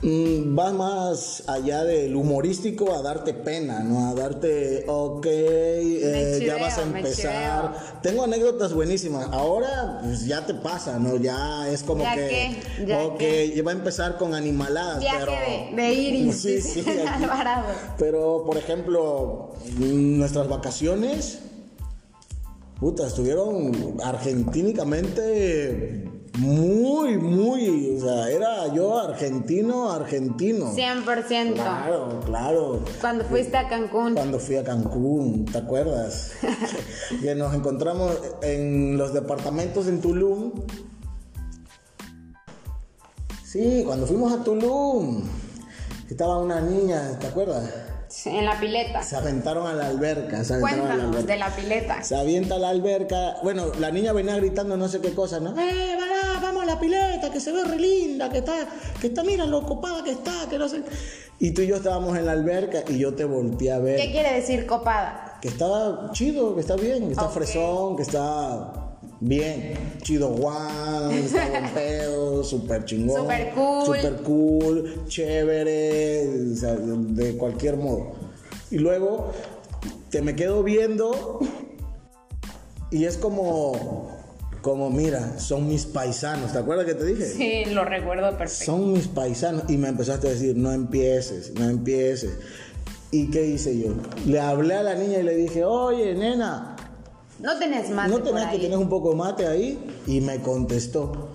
mm, 0.03 0.57
va 0.57 0.71
más 0.71 1.43
allá 1.47 1.83
del 1.83 2.15
humorístico 2.15 2.93
a 2.93 3.01
darte 3.01 3.33
pena, 3.33 3.79
¿no? 3.79 4.09
A 4.09 4.13
darte, 4.13 4.85
ok, 4.87 5.25
eh, 5.25 6.43
ya 6.45 6.57
vas 6.57 6.77
a 6.77 6.83
empezar. 6.83 7.99
Tengo 8.03 8.23
anécdotas 8.23 8.73
buenísimas. 8.73 9.27
Ahora, 9.31 10.01
pues 10.03 10.25
ya 10.25 10.45
te 10.45 10.53
pasa, 10.53 10.99
¿no? 10.99 11.17
Ya 11.17 11.67
es 11.69 11.81
como 11.81 12.03
que, 12.03 12.61
ok, 12.93 13.65
va 13.65 13.71
a 13.71 13.75
empezar 13.75 14.17
con 14.17 14.35
animaladas. 14.35 14.99
Viaje 14.99 15.25
pero, 15.25 15.75
de, 15.75 15.81
de 15.81 15.93
iris. 15.93 16.35
Sí, 16.39 16.61
sí. 16.61 16.85
pero, 17.97 18.43
por 18.45 18.57
ejemplo, 18.57 19.51
nuestras 19.77 20.47
vacaciones 20.47 21.39
puta, 22.79 23.07
estuvieron 23.07 23.97
argentínicamente 24.03 26.05
muy, 26.37 27.17
muy, 27.17 27.97
o 27.97 28.01
sea, 28.01 28.29
era 28.29 28.73
yo 28.73 28.97
argentino, 28.97 29.91
argentino. 29.91 30.73
100%. 30.73 31.53
Claro, 31.53 32.19
claro. 32.25 32.79
Cuando 33.01 33.25
fuiste 33.25 33.57
a 33.57 33.67
Cancún. 33.67 34.13
Cuando 34.13 34.39
fui 34.39 34.55
a 34.55 34.63
Cancún, 34.63 35.45
¿te 35.45 35.57
acuerdas? 35.57 36.31
que 37.21 37.35
nos 37.35 37.53
encontramos 37.53 38.17
en 38.41 38.97
los 38.97 39.13
departamentos 39.13 39.87
en 39.87 39.99
Tulum. 39.99 40.53
Sí, 43.43 43.83
cuando 43.85 44.05
fuimos 44.05 44.31
a 44.31 44.43
Tulum, 44.43 45.23
estaba 46.09 46.37
una 46.37 46.61
niña, 46.61 47.17
¿te 47.19 47.27
acuerdas? 47.27 47.69
En 48.25 48.45
la 48.45 48.59
pileta. 48.59 49.01
Se 49.03 49.15
aventaron 49.15 49.67
a 49.67 49.73
la 49.73 49.87
alberca. 49.87 50.43
Se 50.43 50.53
aventaron 50.55 50.79
a 50.79 50.89
la 50.89 50.95
Cuéntanos 50.95 51.15
alberca. 51.15 51.33
de 51.33 51.39
la 51.39 51.55
pileta. 51.55 52.03
Se 52.03 52.15
avienta 52.15 52.55
a 52.55 52.59
la 52.59 52.69
alberca. 52.69 53.37
Bueno, 53.43 53.71
la 53.79 53.91
niña 53.91 54.13
venía 54.13 54.35
gritando 54.35 54.75
no 54.77 54.87
sé 54.87 54.99
qué 54.99 55.13
cosa, 55.13 55.39
¿no? 55.39 55.51
¡Eh, 55.59 55.97
va, 55.99 56.39
vamos 56.41 56.63
a 56.63 56.65
la 56.65 56.79
pileta, 56.79 57.31
que 57.31 57.39
se 57.39 57.51
ve 57.51 57.63
re 57.63 57.77
linda, 57.77 58.29
que 58.29 58.39
está, 58.39 58.67
que 58.99 59.07
está, 59.07 59.23
mira 59.23 59.45
lo 59.45 59.65
copada 59.65 60.03
que 60.03 60.11
está, 60.11 60.47
que 60.49 60.57
no 60.57 60.67
sé. 60.67 60.83
Y 61.39 61.51
tú 61.51 61.61
y 61.61 61.67
yo 61.67 61.77
estábamos 61.77 62.17
en 62.17 62.25
la 62.25 62.33
alberca 62.33 62.83
y 62.87 62.97
yo 62.97 63.13
te 63.15 63.23
volteé 63.25 63.71
a 63.71 63.79
ver. 63.79 63.99
¿Qué 63.99 64.11
quiere 64.11 64.33
decir 64.33 64.65
copada? 64.65 65.37
Que 65.41 65.47
está 65.47 66.09
chido, 66.11 66.53
que 66.55 66.61
está 66.61 66.75
bien, 66.75 67.05
que 67.05 67.11
está 67.13 67.29
fresón, 67.29 67.95
que 67.95 68.01
está 68.03 68.78
bien. 69.19 69.73
Chido 70.01 70.29
Juan, 70.29 71.11
está 71.13 71.49
buen 71.49 71.69
pedo, 71.73 72.43
súper 72.43 72.85
chingón. 72.85 73.21
Súper 73.21 73.51
cool. 73.53 73.85
Súper 73.85 74.15
cool, 74.23 75.05
chévere, 75.07 76.27
o 76.53 76.55
sea, 76.55 76.75
de 76.75 77.37
cualquier 77.37 77.77
modo. 77.77 78.13
Y 78.71 78.77
luego 78.77 79.31
te 80.09 80.21
me 80.21 80.35
quedo 80.35 80.63
viendo 80.63 81.39
y 82.91 83.05
es 83.05 83.17
como, 83.17 84.09
como 84.61 84.89
mira, 84.89 85.39
son 85.39 85.67
mis 85.67 85.85
paisanos, 85.85 86.51
¿te 86.53 86.57
acuerdas 86.57 86.85
que 86.85 86.95
te 86.95 87.05
dije? 87.05 87.25
Sí, 87.25 87.65
lo 87.71 87.85
recuerdo 87.85 88.35
perfecto. 88.37 88.65
Son 88.65 88.93
mis 88.93 89.07
paisanos. 89.07 89.63
Y 89.69 89.77
me 89.77 89.89
empezaste 89.89 90.27
a 90.27 90.31
decir, 90.31 90.55
no 90.57 90.71
empieces, 90.71 91.53
no 91.53 91.69
empieces. 91.69 92.31
¿Y 93.11 93.29
qué 93.29 93.45
hice 93.45 93.79
yo? 93.79 93.93
Le 94.25 94.39
hablé 94.39 94.75
a 94.75 94.83
la 94.83 94.95
niña 94.95 95.19
y 95.19 95.23
le 95.23 95.35
dije, 95.35 95.63
oye, 95.63 96.13
nena, 96.15 96.75
No 97.41 97.57
tenés 97.57 97.89
más. 97.89 98.09
¿no 98.09 98.21
tenés 98.21 98.47
que 98.47 98.59
tener 98.59 98.77
un 98.77 98.89
poco 98.89 99.11
de 99.11 99.15
mate 99.15 99.47
ahí? 99.47 99.79
Y 100.07 100.19
me 100.21 100.41
contestó, 100.41 101.29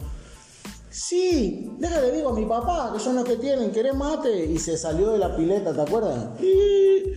sí, 0.90 1.70
déjale 1.78 2.12
digo 2.12 2.30
a 2.30 2.34
mi 2.34 2.44
papá, 2.44 2.90
que 2.92 3.00
son 3.00 3.16
los 3.16 3.24
que 3.24 3.36
tienen, 3.36 3.70
¿querés 3.72 3.94
mate? 3.94 4.44
Y 4.44 4.58
se 4.58 4.76
salió 4.76 5.12
de 5.12 5.18
la 5.18 5.34
pileta, 5.36 5.74
¿te 5.74 5.80
acuerdas? 5.80 6.40
Y... 6.40 7.14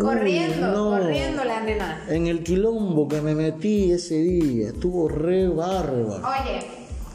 Corriendo, 0.00 0.66
Uy, 0.66 0.74
no. 0.74 0.90
corriendo 0.90 1.44
la 1.44 1.60
nena. 1.62 2.04
En 2.08 2.26
el 2.26 2.44
quilombo 2.44 3.08
que 3.08 3.22
me 3.22 3.34
metí 3.34 3.92
ese 3.92 4.16
día, 4.16 4.68
estuvo 4.68 5.08
re 5.08 5.48
bárbaro. 5.48 6.16
Oye, 6.16 6.60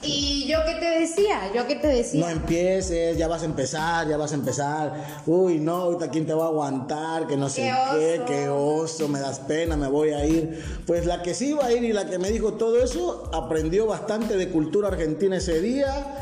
¿y 0.03 0.47
yo 0.47 0.59
qué 0.65 0.75
te 0.75 0.99
decía? 0.99 1.51
¿Yo 1.53 1.67
qué 1.67 1.75
te 1.75 1.87
No 1.87 1.93
decía? 1.93 2.31
empieces, 2.31 3.17
ya 3.17 3.27
vas 3.27 3.41
a 3.41 3.45
empezar, 3.45 4.07
ya 4.07 4.17
vas 4.17 4.31
a 4.31 4.35
empezar. 4.35 5.21
Uy, 5.25 5.59
no, 5.59 5.75
ahorita 5.75 6.09
quién 6.09 6.25
te 6.25 6.33
va 6.33 6.45
a 6.45 6.47
aguantar, 6.47 7.27
que 7.27 7.37
no 7.37 7.49
sé 7.49 7.61
Qué 7.93 8.21
qué, 8.27 8.33
qué 8.33 8.49
oso, 8.49 9.07
me 9.07 9.19
das 9.19 9.39
pena, 9.39 9.77
me 9.77 9.87
voy 9.87 10.09
a 10.09 10.25
ir. 10.25 10.63
Pues 10.87 11.05
la 11.05 11.21
que 11.21 11.33
sí 11.33 11.49
iba 11.49 11.65
a 11.65 11.71
ir 11.71 11.83
y 11.83 11.93
la 11.93 12.09
que 12.09 12.17
me 12.19 12.29
dijo 12.31 12.53
todo 12.53 12.81
eso, 12.83 13.29
aprendió 13.33 13.85
bastante 13.87 14.37
de 14.37 14.49
cultura 14.49 14.87
argentina 14.89 15.37
ese 15.37 15.61
día. 15.61 16.15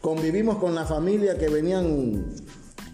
Convivimos 0.00 0.58
con 0.58 0.74
la 0.74 0.84
familia 0.84 1.36
que 1.36 1.48
venían, 1.48 2.26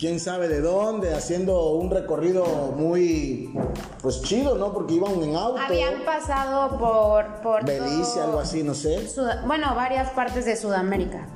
quién 0.02 0.18
sabe 0.18 0.49
de 0.49 0.61
dónde, 0.61 1.14
haciendo 1.14 1.75
un 1.75 1.88
recorrido 1.88 2.44
muy, 2.76 3.54
pues 4.02 4.21
chido, 4.23 4.59
¿no? 4.59 4.73
Porque 4.73 4.94
iban 4.94 5.23
en 5.23 5.37
auto. 5.37 5.61
Habían 5.64 6.04
pasado 6.04 6.76
por... 6.76 7.40
por 7.40 7.64
Belice, 7.64 8.18
algo 8.18 8.40
así, 8.40 8.64
no 8.64 8.75
sé. 8.75 9.06
Sud- 9.06 9.47
bueno, 9.47 9.76
varias 9.76 10.11
partes 10.11 10.44
de 10.44 10.56
Sudamérica. 10.56 11.28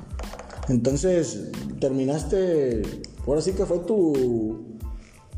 Entonces, 0.67 1.49
terminaste, 1.79 2.81
ahora 3.25 3.39
sí 3.39 3.53
que 3.53 3.65
fue 3.65 3.79
tu, 3.79 4.66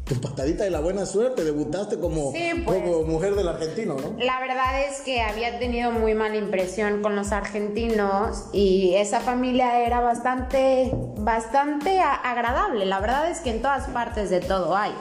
tu 0.09 0.19
patadita 0.19 0.63
de 0.63 0.71
la 0.71 0.79
buena 0.79 1.05
suerte, 1.05 1.43
debutaste 1.43 1.99
como, 1.99 2.31
Sí, 2.31 2.63
pues. 2.65 2.81
como 2.81 3.03
mujer 3.03 3.35
del 3.35 3.47
argentino, 3.47 3.95
¿no? 3.95 4.15
La 4.17 4.39
verdad 4.41 4.81
es 4.81 5.01
que 5.01 5.21
había 5.21 5.59
tenido 5.59 5.91
muy 5.91 6.15
mala 6.15 6.35
impresión 6.35 7.03
con 7.03 7.15
los 7.15 7.31
argentinos 7.31 8.45
y 8.51 8.95
esa 8.95 9.19
familia 9.19 9.79
era 9.85 9.99
bastante, 9.99 10.91
bastante 11.17 11.99
agradable. 12.01 12.87
La 12.87 12.99
verdad 12.99 13.29
es 13.29 13.39
que 13.39 13.51
en 13.51 13.61
todas 13.61 13.87
partes 13.89 14.31
de 14.31 14.39
todo 14.39 14.75
hay. 14.75 14.93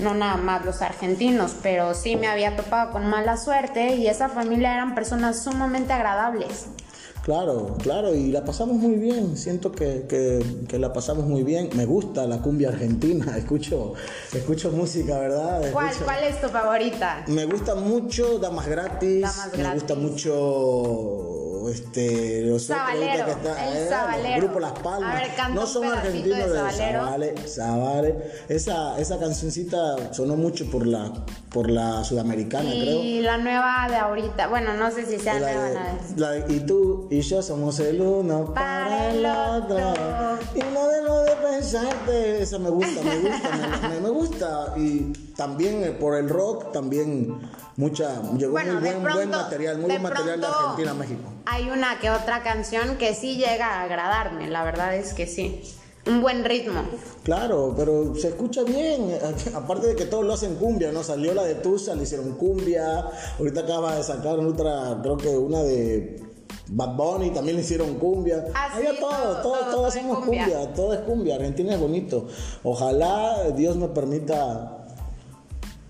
No 0.00 0.14
nada 0.14 0.36
más 0.36 0.64
los 0.64 0.82
argentinos, 0.82 1.54
pero 1.62 1.94
sí 1.94 2.16
me 2.16 2.26
había 2.26 2.56
topado 2.56 2.90
con 2.90 3.06
mala 3.06 3.36
suerte 3.36 3.94
y 3.94 4.08
esa 4.08 4.28
familia 4.28 4.74
eran 4.74 4.94
personas 4.94 5.44
sumamente 5.44 5.92
agradables. 5.92 6.68
Claro, 7.24 7.74
claro, 7.82 8.14
y 8.14 8.30
la 8.30 8.44
pasamos 8.44 8.76
muy 8.76 8.96
bien, 8.96 9.38
siento 9.38 9.72
que, 9.72 10.04
que- 10.06 10.44
que 10.68 10.78
la 10.78 10.92
pasamos 10.92 11.24
muy 11.24 11.42
bien, 11.42 11.70
me 11.74 11.86
gusta 11.86 12.26
la 12.26 12.42
cumbia 12.42 12.68
argentina, 12.68 13.34
escucho, 13.38 13.94
escucho 14.30 14.70
música, 14.72 15.18
¿verdad? 15.18 15.70
¿Cuál, 15.72 15.86
Escucho- 15.88 16.04
cuál 16.04 16.24
es 16.24 16.38
tu 16.38 16.48
favorita? 16.48 17.24
Me 17.28 17.46
gusta 17.46 17.74
mucho 17.76 18.38
Damas 18.38 18.66
Gratis, 18.68 19.22
Damas 19.22 19.48
me 19.52 19.58
Gratis. 19.58 19.74
gusta 19.82 19.94
mucho 19.94 21.30
este 21.70 22.42
los 22.42 22.68
otros 22.68 22.84
que 22.94 23.30
está- 23.30 23.68
el 23.70 23.76
eh, 23.78 23.88
Sabalero. 23.88 24.40
Grupo 24.42 24.60
Las 24.60 24.72
Palmas. 24.80 25.16
A 25.16 25.18
ver, 25.18 25.34
canta 25.34 25.54
no 25.54 25.66
son 25.66 25.84
argentinos 25.86 26.38
de 26.38 26.44
de 26.50 26.54
Sabalero. 26.58 27.00
Sabale, 27.04 27.34
Sabale. 27.48 28.14
Esa, 28.50 28.98
esa 29.00 29.18
cancioncita 29.18 30.12
sonó 30.12 30.36
mucho 30.36 30.66
por 30.70 30.86
la 30.86 31.10
por 31.50 31.70
la 31.70 32.02
sudamericana, 32.04 32.68
creo. 32.70 33.00
Y 33.02 33.20
la 33.22 33.38
nueva 33.38 33.86
de 33.88 33.94
ahorita, 33.96 34.48
bueno, 34.48 34.74
no 34.76 34.90
sé 34.90 35.06
si 35.06 35.18
sea 35.20 35.38
La 35.38 35.52
nueva 35.52 35.68
de- 35.68 35.74
la 35.74 35.82
de- 35.84 36.20
la 36.20 36.30
de- 36.48 36.54
y 36.54 36.60
tú 36.66 37.06
y 37.14 37.20
yo 37.20 37.42
somos 37.42 37.78
el 37.80 38.00
uno 38.00 38.52
para, 38.54 39.10
el 39.10 39.24
otro. 39.24 39.78
Y 40.54 40.58
no 40.72 40.88
dejo 40.88 41.20
de 41.20 41.36
pensarte. 41.36 42.42
Esa 42.42 42.58
me 42.58 42.70
gusta, 42.70 43.02
me 43.02 43.18
gusta, 43.18 43.50
me, 43.82 43.88
me- 43.88 44.00
me 44.00 44.08
gusta. 44.10 44.74
Y 44.76 45.12
también 45.36 45.84
eh, 45.84 45.90
por 45.92 46.16
el 46.16 46.28
rock, 46.28 46.72
también 46.72 47.38
mucha. 47.76 48.20
Llegó 48.36 48.52
Bueno, 48.52 48.74
muy 48.74 48.82
buen, 48.82 49.02
pronto, 49.02 49.14
buen 49.18 49.30
material, 49.30 49.78
muy 49.78 49.90
buen 49.90 50.02
material 50.02 50.40
de 50.40 50.46
Argentina 50.46 50.90
a 50.90 50.94
México. 50.94 51.22
Hay 51.46 51.70
una 51.70 51.98
que 52.00 52.10
otra 52.10 52.42
canción 52.42 52.96
que 52.98 53.14
sí 53.14 53.36
llega 53.36 53.66
a 53.80 53.82
agradarme, 53.82 54.48
la 54.48 54.64
verdad 54.64 54.96
es 54.96 55.14
que 55.14 55.26
sí. 55.26 55.62
Un 56.06 56.20
buen 56.20 56.44
ritmo. 56.44 56.82
Claro, 57.22 57.74
pero 57.76 58.14
se 58.14 58.28
escucha 58.28 58.62
bien. 58.64 59.16
Aparte 59.54 59.86
de 59.86 59.96
que 59.96 60.04
todos 60.04 60.24
lo 60.24 60.34
hacen 60.34 60.56
cumbia, 60.56 60.92
¿no? 60.92 61.02
Salió 61.02 61.32
la 61.32 61.44
de 61.44 61.54
Tusa, 61.54 61.94
le 61.94 62.02
hicieron 62.02 62.32
cumbia. 62.32 63.04
Ahorita 63.38 63.60
acaba 63.60 63.94
de 63.96 64.02
sacar 64.02 64.38
otra, 64.38 64.98
creo 65.02 65.16
que 65.16 65.28
una 65.28 65.62
de 65.62 66.22
Bad 66.68 66.96
Bunny, 66.96 67.30
también 67.30 67.56
le 67.56 67.62
hicieron 67.62 67.94
cumbia. 67.94 68.46
Ah, 68.54 68.70
Había 68.72 68.92
sí, 68.92 68.96
todo, 69.00 69.10
todo, 69.10 69.42
todo, 69.42 69.58
todo, 69.58 69.70
todos 69.70 69.94
somos 69.94 70.18
cumbia. 70.20 70.44
cumbia. 70.44 70.72
todo 70.72 70.94
es 70.94 71.00
cumbia. 71.00 71.34
Argentina 71.36 71.74
es 71.74 71.80
bonito. 71.80 72.26
Ojalá 72.62 73.50
Dios 73.50 73.76
me 73.76 73.88
permita. 73.88 74.80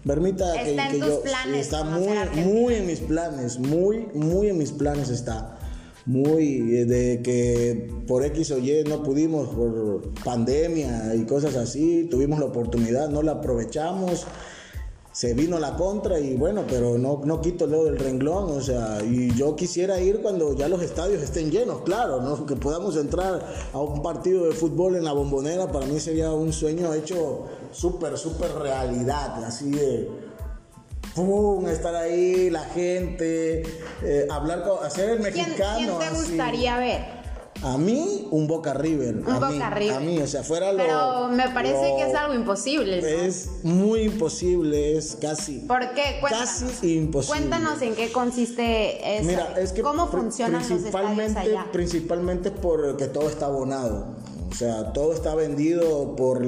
Permita 0.04 0.52
que, 0.52 0.70
Está 0.70 0.86
en 0.86 0.92
que 0.92 0.98
tus 0.98 1.08
yo. 1.08 1.22
planes 1.22 1.60
está 1.60 1.84
muy, 1.84 2.08
muy 2.44 2.74
en 2.74 2.86
mis 2.86 3.00
planes. 3.00 3.58
Muy, 3.58 4.08
muy 4.14 4.48
en 4.48 4.58
mis 4.58 4.72
planes 4.72 5.08
está 5.08 5.58
muy 6.06 6.76
eh, 6.76 6.84
de 6.84 7.22
que 7.22 7.90
por 8.06 8.24
X 8.24 8.50
o 8.50 8.58
Y 8.58 8.84
no 8.86 9.02
pudimos 9.02 9.48
por 9.48 10.12
pandemia 10.22 11.14
y 11.14 11.24
cosas 11.24 11.56
así, 11.56 12.06
tuvimos 12.10 12.38
la 12.38 12.46
oportunidad, 12.46 13.08
no 13.08 13.22
la 13.22 13.32
aprovechamos, 13.32 14.26
se 15.14 15.32
vino 15.32 15.60
la 15.60 15.76
contra 15.76 16.18
y 16.18 16.34
bueno, 16.34 16.64
pero 16.68 16.98
no, 16.98 17.20
no 17.24 17.40
quito 17.40 17.66
el 17.66 17.70
dedo 17.70 17.84
del 17.84 17.98
renglón, 18.00 18.50
o 18.50 18.60
sea, 18.60 18.98
y 19.00 19.32
yo 19.36 19.54
quisiera 19.54 20.00
ir 20.00 20.20
cuando 20.20 20.56
ya 20.56 20.66
los 20.66 20.82
estadios 20.82 21.22
estén 21.22 21.52
llenos, 21.52 21.82
claro, 21.82 22.20
¿no? 22.20 22.44
que 22.44 22.56
podamos 22.56 22.96
entrar 22.96 23.40
a 23.72 23.78
un 23.78 24.02
partido 24.02 24.44
de 24.46 24.54
fútbol 24.54 24.96
en 24.96 25.04
la 25.04 25.12
bombonera, 25.12 25.70
para 25.70 25.86
mí 25.86 26.00
sería 26.00 26.32
un 26.32 26.52
sueño 26.52 26.92
hecho 26.94 27.44
súper, 27.70 28.18
súper 28.18 28.54
realidad, 28.54 29.44
así 29.44 29.70
de... 29.70 30.10
¡Pum! 31.14 31.68
Estar 31.68 31.94
ahí, 31.94 32.50
la 32.50 32.64
gente, 32.64 33.62
eh, 34.02 34.26
hablar 34.28 34.64
con, 34.64 34.84
hacer 34.84 35.10
el 35.10 35.18
¿Quién, 35.20 35.46
mexicano. 35.46 35.76
quién 35.76 35.98
te 36.00 36.04
así. 36.06 36.16
gustaría 36.30 36.76
ver? 36.76 37.00
A 37.64 37.78
mí, 37.78 38.28
un 38.30 38.46
Boca 38.46 38.74
River. 38.74 39.16
Un 39.16 39.30
a 39.30 39.34
Boca 39.36 39.48
mí, 39.50 39.58
River. 39.74 39.96
A 39.96 40.00
mí, 40.00 40.18
o 40.18 40.26
sea, 40.26 40.42
fuera 40.42 40.70
lo. 40.72 40.76
Pero 40.78 41.28
me 41.28 41.48
parece 41.48 41.88
lo- 41.90 41.96
que 41.96 42.02
es 42.10 42.14
algo 42.14 42.34
imposible. 42.34 43.00
¿no? 43.00 43.06
Es 43.08 43.48
muy 43.62 44.02
imposible, 44.02 44.98
es 44.98 45.16
casi. 45.18 45.60
¿Por 45.60 45.80
qué? 45.94 46.18
Cuéntanos. 46.20 46.48
Casi 46.50 46.96
imposible. 46.96 47.38
Cuéntanos 47.40 47.80
en 47.82 47.94
qué 47.94 48.12
consiste 48.12 49.16
eso. 49.18 49.26
Mira, 49.26 49.54
es 49.58 49.72
que 49.72 49.80
¿Cómo 49.82 50.08
funcionan 50.08 50.60
los 50.60 50.70
estadios 50.70 50.82
principalmente, 50.92 51.38
allá? 51.40 51.66
principalmente 51.72 52.50
porque 52.50 53.06
todo 53.06 53.28
está 53.30 53.46
abonado. 53.46 54.14
O 54.50 54.54
sea, 54.54 54.92
todo 54.92 55.14
está 55.14 55.34
vendido 55.34 56.14
por 56.16 56.40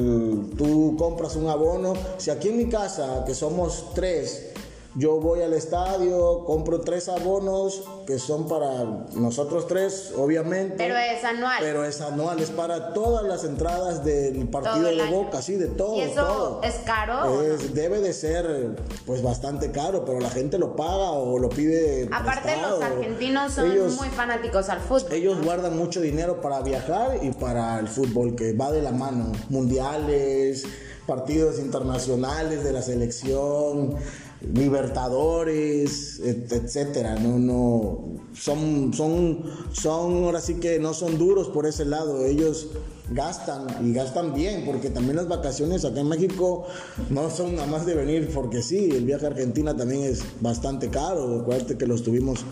tú 0.56 0.96
compras 0.98 1.34
un 1.34 1.48
abono. 1.48 1.94
Si 2.18 2.30
aquí 2.30 2.48
en 2.50 2.58
mi 2.58 2.68
casa, 2.68 3.24
que 3.26 3.34
somos 3.34 3.86
tres, 3.94 4.50
yo 4.98 5.20
voy 5.20 5.42
al 5.42 5.52
estadio, 5.52 6.44
compro 6.44 6.80
tres 6.80 7.08
abonos 7.08 7.82
que 8.06 8.18
son 8.18 8.48
para 8.48 9.06
nosotros 9.14 9.66
tres, 9.66 10.12
obviamente. 10.16 10.74
Pero 10.78 10.96
es 10.96 11.22
anual. 11.22 11.58
Pero 11.60 11.84
es 11.84 12.00
anual, 12.00 12.38
es 12.40 12.50
para 12.50 12.92
todas 12.94 13.24
las 13.24 13.44
entradas 13.44 14.04
del 14.04 14.48
partido 14.48 14.84
de. 14.88 15.06
Boca, 15.10 15.42
sí, 15.42 15.54
de 15.56 15.66
todo. 15.68 15.96
¿Y 15.96 16.00
eso 16.00 16.24
todo. 16.24 16.60
es 16.62 16.74
caro 16.84 17.42
Es- 17.42 17.74
Debe 17.74 18.00
de 18.00 18.12
ser 18.12 18.76
pues 19.04 19.22
bastante 19.22 19.70
caro, 19.70 20.04
pero 20.04 20.18
la 20.20 20.30
gente 20.30 20.58
lo 20.58 20.74
paga 20.74 21.10
o 21.12 21.38
lo 21.38 21.48
pide. 21.50 22.08
Aparte, 22.12 22.42
prestado. 22.44 22.80
los 22.80 22.84
argentinos 22.84 23.52
son 23.52 23.70
Ellos- 23.70 23.96
muy 23.96 24.08
fanáticos 24.08 24.68
al 24.68 24.80
fútbol. 24.80 25.12
ellos 25.12 25.44
guardan 25.44 25.76
mucho 25.76 26.00
dinero 26.00 26.40
para 26.40 26.60
viajar 26.60 27.18
y 27.22 27.30
para 27.32 27.78
el 27.78 27.88
fútbol, 27.88 28.34
que 28.34 28.52
va 28.54 28.72
de 28.72 28.82
la 28.82 28.92
mano. 28.92 29.32
Mundiales, 29.50 30.64
partidos 31.06 31.58
internacionales 31.58 32.64
de 32.64 32.72
la 32.72 32.82
selección, 32.82 33.94
Libertadores, 34.40 36.20
etcétera. 36.20 37.16
No, 37.16 37.38
no, 37.38 38.04
son, 38.34 38.92
son, 38.92 39.44
son, 39.72 40.24
ahora 40.24 40.40
sí 40.40 40.54
que 40.54 40.78
no 40.78 40.94
son 40.94 41.18
duros 41.18 41.48
por 41.48 41.66
ese 41.66 41.84
lado. 41.84 42.24
Ellos 42.24 42.68
gastan 43.10 43.66
y 43.86 43.92
gastan 43.92 44.34
bien, 44.34 44.64
porque 44.66 44.90
también 44.90 45.16
las 45.16 45.28
vacaciones 45.28 45.84
acá 45.84 46.00
en 46.00 46.08
México 46.08 46.66
no 47.08 47.30
son 47.30 47.54
nada 47.54 47.66
más 47.66 47.86
de 47.86 47.94
venir 47.94 48.30
porque 48.34 48.62
sí. 48.62 48.90
El 48.92 49.04
viaje 49.04 49.24
a 49.24 49.28
Argentina 49.28 49.76
también 49.76 50.02
es 50.02 50.22
bastante 50.40 50.90
caro. 50.90 51.40
Acuérdate 51.40 51.78
que 51.78 51.86
lo 51.86 51.94
estuvimos 51.94 52.44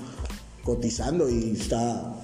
cotizando 0.64 1.28
y 1.28 1.52
está 1.52 2.14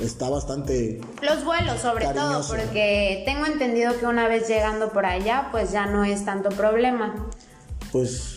está 0.00 0.28
bastante... 0.30 1.00
Los 1.20 1.44
vuelos 1.44 1.80
sobre 1.80 2.06
todo, 2.06 2.46
porque 2.48 3.22
tengo 3.26 3.46
entendido 3.46 3.98
que 3.98 4.06
una 4.06 4.28
vez 4.28 4.48
llegando 4.48 4.90
por 4.90 5.06
allá, 5.06 5.48
pues 5.50 5.72
ya 5.72 5.86
no 5.86 6.04
es 6.04 6.24
tanto 6.24 6.48
problema. 6.50 7.28
Pues 7.90 8.31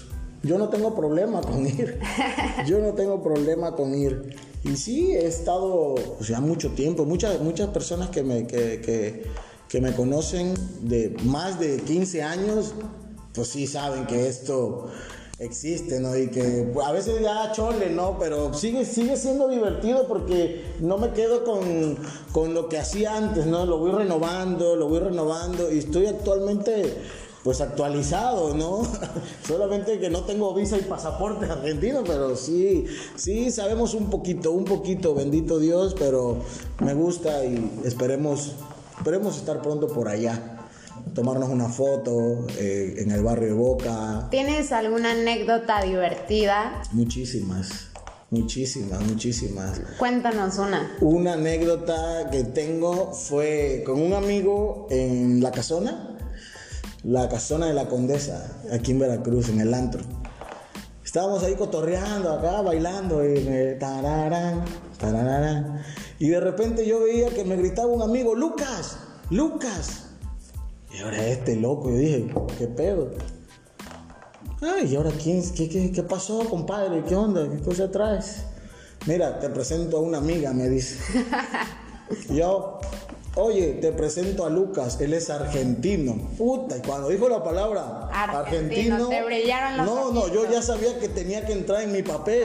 yo 0.46 0.58
no 0.58 0.70
tengo 0.70 0.94
problema 0.96 1.42
con 1.42 1.66
ir. 1.66 2.00
Yo 2.68 2.80
no 2.80 2.94
tengo 2.94 3.22
problema 3.22 3.76
con 3.76 3.94
ir. 3.94 4.36
Y 4.64 4.76
sí, 4.78 5.14
he 5.14 5.26
estado 5.26 5.96
pues, 6.18 6.30
ya 6.30 6.40
mucho 6.40 6.72
tiempo. 6.72 7.06
Muchas, 7.06 7.40
muchas 7.42 7.70
personas 7.70 8.10
que 8.10 8.24
me, 8.24 8.48
que, 8.48 9.24
que 9.68 9.82
me 9.82 9.94
conocen 9.94 10.54
de 10.82 11.16
más 11.24 11.60
de 11.60 11.78
15 11.78 12.24
años, 12.24 12.74
pues 13.34 13.50
sí 13.50 13.68
saben 13.68 14.08
que 14.08 14.28
esto 14.28 14.88
existe, 15.40 16.00
¿no? 16.00 16.16
Y 16.18 16.30
que 16.30 16.70
pues, 16.74 16.86
a 16.88 16.92
veces 16.92 17.22
ya 17.22 17.52
chole, 17.52 17.90
¿no? 17.90 18.18
Pero 18.20 18.54
sigue, 18.54 18.86
sigue 18.86 19.18
siendo 19.18 19.48
divertido 19.48 20.08
porque 20.08 20.64
no 20.80 20.98
me 20.98 21.12
quedo 21.12 21.44
con, 21.44 21.98
con 22.32 22.54
lo 22.54 22.70
que 22.70 22.78
hacía 22.78 23.18
antes, 23.18 23.46
¿no? 23.46 23.66
Lo 23.66 23.78
voy 23.78 23.92
renovando, 23.92 24.76
lo 24.76 24.88
voy 24.88 25.00
renovando 25.00 25.72
y 25.72 25.80
estoy 25.80 26.08
actualmente 26.08 26.94
pues 27.46 27.62
actualizado, 27.62 28.56
¿no? 28.56 28.82
Solamente 29.48 30.00
que 30.00 30.10
no 30.10 30.22
tengo 30.22 30.52
visa 30.56 30.80
y 30.80 30.82
pasaporte 30.82 31.46
argentino, 31.46 32.04
pero 32.04 32.36
sí, 32.36 32.86
sí 33.16 33.52
sabemos 33.52 33.94
un 33.94 34.10
poquito, 34.10 34.52
un 34.52 34.66
poquito, 34.66 35.14
bendito 35.14 35.60
Dios, 35.60 35.96
pero 35.98 36.40
me 36.84 36.96
gusta 36.96 37.46
y 37.46 37.84
esperemos, 37.86 38.56
esperemos 38.98 39.38
estar 39.38 39.62
pronto 39.62 39.86
por 39.88 40.08
allá. 40.08 40.66
Tomarnos 41.14 41.50
una 41.50 41.70
foto 41.70 42.48
eh, 42.58 42.96
en 42.98 43.12
el 43.12 43.22
barrio 43.22 43.50
de 43.50 43.54
Boca. 43.54 44.28
¿Tienes 44.32 44.72
alguna 44.72 45.12
anécdota 45.12 45.84
divertida? 45.84 46.82
Muchísimas. 46.94 47.90
Muchísimas, 48.32 49.02
muchísimas. 49.02 49.82
Cuéntanos 50.00 50.58
una. 50.58 50.98
Una 51.00 51.34
anécdota 51.34 52.28
que 52.32 52.44
tengo 52.44 53.14
fue 53.14 53.84
con 53.86 54.02
un 54.02 54.14
amigo 54.14 54.88
en 54.90 55.44
La 55.44 55.52
Casona 55.52 56.15
la 57.06 57.30
casona 57.30 57.68
de 57.68 57.74
la 57.74 57.88
condesa, 57.88 58.52
aquí 58.72 58.92
en 58.92 59.00
Veracruz, 59.00 59.50
en 59.50 59.62
el 59.62 59.74
antro. 59.76 60.02
Estábamos 61.04 61.44
ahí 61.44 61.54
cotorreando 61.54 62.34
acá, 62.34 62.62
bailando, 62.62 63.24
y, 63.24 63.38
y 66.20 66.28
de 66.30 66.40
repente 66.40 66.86
yo 66.86 67.02
veía 67.02 67.30
que 67.30 67.46
me 67.46 67.58
gritaba 67.58 67.90
un 67.90 68.02
amigo, 68.02 68.34
Lucas, 68.34 68.98
Lucas. 69.30 70.08
Y 70.92 71.02
ahora 71.02 71.28
este 71.28 71.56
loco, 71.58 71.92
yo 71.92 71.98
dije, 71.98 72.34
¿qué 72.58 72.68
pedo? 72.68 73.12
Ay, 74.62 74.92
¿y 74.92 74.96
ahora 74.96 75.12
quién, 75.12 75.44
qué, 75.54 75.92
qué 75.92 76.04
pasó, 76.04 76.40
compadre? 76.50 77.04
¿Qué 77.04 77.16
onda? 77.16 77.48
¿Qué 77.48 77.60
cosa 77.60 77.92
traes? 77.92 78.46
Mira, 79.06 79.40
te 79.40 79.50
presento 79.50 79.98
a 79.98 80.02
una 80.02 80.18
amiga, 80.18 80.54
me 80.54 80.68
dice. 80.70 80.98
yo, 82.34 82.80
Oye, 83.38 83.74
te 83.82 83.92
presento 83.92 84.46
a 84.46 84.50
Lucas, 84.50 85.00
él 85.02 85.14
es 85.14 85.30
argentino. 85.30 86.16
Puta, 86.38 86.78
y 86.78 86.82
cuando 86.82 87.10
dijo 87.10 87.28
la 87.28 87.44
palabra 87.44 88.08
argentino, 88.10 89.10
te 89.10 89.24
brillaron 89.26 89.78
los 89.78 89.86
No, 89.86 90.12
no, 90.12 90.28
yo 90.30 90.50
ya 90.50 90.62
sabía 90.62 90.98
que 91.00 91.10
tenía 91.10 91.46
que 91.46 91.52
entrar 91.52 91.82
en 91.82 91.92
mi 91.92 92.02
papel. 92.02 92.44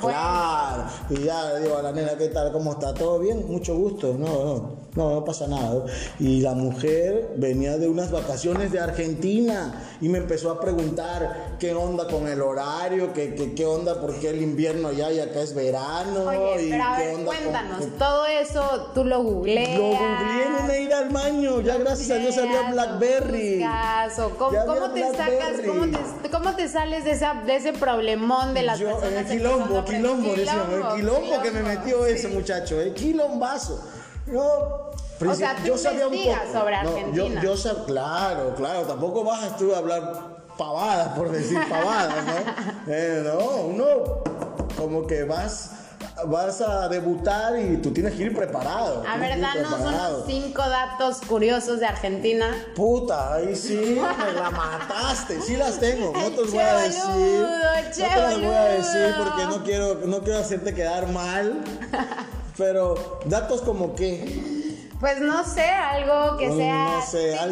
Claro. 0.00 0.84
Y 1.10 1.22
ya 1.22 1.52
le 1.52 1.60
digo 1.60 1.78
a 1.78 1.82
la 1.82 1.92
nena, 1.92 2.16
¿qué 2.18 2.28
tal? 2.28 2.50
¿Cómo 2.52 2.72
está? 2.72 2.92
¿Todo 2.92 3.20
bien? 3.20 3.46
Mucho 3.46 3.76
gusto. 3.76 4.14
No, 4.18 4.26
no, 4.26 4.83
no, 4.96 5.10
no 5.10 5.24
pasa 5.24 5.46
nada. 5.46 5.84
Y 6.18 6.40
la 6.40 6.52
mujer 6.52 7.32
venía 7.36 7.78
de 7.78 7.88
unas 7.88 8.10
vacaciones 8.10 8.72
de 8.72 8.80
Argentina 8.80 9.82
y 10.00 10.08
me 10.08 10.18
empezó 10.18 10.50
a 10.50 10.60
preguntar 10.60 11.56
qué 11.58 11.74
onda 11.74 12.06
con 12.08 12.28
el 12.28 12.40
horario, 12.40 13.12
qué, 13.12 13.34
qué, 13.34 13.66
onda, 13.66 14.00
por 14.00 14.14
qué 14.20 14.30
el 14.30 14.42
invierno 14.42 14.88
allá 14.88 15.10
y 15.10 15.20
acá 15.20 15.40
es 15.40 15.54
verano. 15.54 16.26
Oye, 16.26 16.66
y 16.66 16.70
pero 16.70 16.84
a 16.84 16.98
ver, 16.98 17.24
cuéntanos, 17.24 17.98
todo 17.98 18.26
eso 18.26 18.90
tú 18.94 19.04
lo 19.04 19.22
googleas 19.22 19.78
bien 19.78 20.64
una 20.64 20.76
ir 20.76 20.94
al 20.94 21.08
baño. 21.10 21.60
Ya 21.60 21.76
gracias 21.76 22.10
a 22.10 22.16
Dios 22.16 22.36
había 22.38 22.70
Blackberry. 22.70 23.64
¿Cómo, 24.38 24.90
te 24.92 25.02
sacas, 25.10 25.60
cómo 26.30 26.54
te, 26.54 26.68
sales 26.68 27.04
de, 27.04 27.12
esa, 27.12 27.34
de 27.34 27.56
ese 27.56 27.72
problemón 27.72 28.54
de 28.54 28.62
las 28.62 28.78
Yo, 28.78 29.00
El 29.02 29.26
quilombo, 29.26 29.84
quilombo, 29.84 30.34
decíamos. 30.34 30.92
El 30.92 30.96
quilombo, 30.96 31.42
que 31.42 31.50
me 31.50 31.62
metió 31.62 32.06
ese 32.06 32.28
muchacho. 32.28 32.80
El 32.80 32.94
quilombazo. 32.94 33.80
Yo, 34.26 34.90
o 35.20 35.34
sea, 35.34 35.56
tú 35.56 35.62
yo 35.64 35.78
sabía 35.78 36.08
un 36.08 36.14
poco. 36.16 36.52
sobre 36.52 36.74
Argentina. 36.76 37.42
yo, 37.42 37.54
yo 37.54 37.84
claro, 37.84 38.54
claro. 38.56 38.82
Tampoco 38.82 39.24
vas 39.24 39.42
a 39.42 39.76
hablar 39.76 40.12
pavadas, 40.56 41.08
por 41.16 41.30
decir 41.30 41.58
pavadas, 41.68 42.24
¿no? 42.24 42.64
Eh, 42.92 43.22
no, 43.24 43.56
uno 43.62 43.86
como 44.76 45.06
que 45.06 45.24
vas 45.24 45.70
vas 46.26 46.60
a 46.60 46.88
debutar 46.88 47.58
y 47.58 47.76
tú 47.78 47.92
tienes 47.92 48.14
que 48.14 48.24
ir 48.24 48.36
preparado. 48.36 49.02
A 49.08 49.16
ver, 49.16 49.40
danos 49.40 49.72
unos 49.72 50.24
cinco 50.26 50.62
datos 50.62 51.20
curiosos 51.26 51.80
de 51.80 51.86
Argentina. 51.86 52.54
Puta, 52.74 53.34
ahí 53.34 53.54
sí 53.56 53.98
me 54.00 54.32
la 54.32 54.50
mataste. 54.52 55.40
Sí 55.40 55.56
las 55.56 55.78
tengo, 55.78 56.12
no 56.12 56.30
te 56.30 56.36
los 56.36 56.50
voy 56.50 56.60
a 56.60 56.76
decir. 56.78 57.02
no 57.02 58.30
te 58.30 58.46
voy 58.46 58.54
a 58.54 58.64
decir 58.64 59.14
porque 59.18 59.44
no 59.44 59.64
quiero, 59.64 59.94
no 60.06 60.20
quiero 60.20 60.38
hacerte 60.38 60.74
quedar 60.74 61.08
mal. 61.10 61.62
Pero 62.56 63.20
datos 63.26 63.62
como 63.62 63.94
qué. 63.94 64.54
Pues 65.00 65.20
no 65.20 65.44
sé, 65.44 65.68
algo 65.68 66.38
que 66.38 66.50
sea 66.50 67.00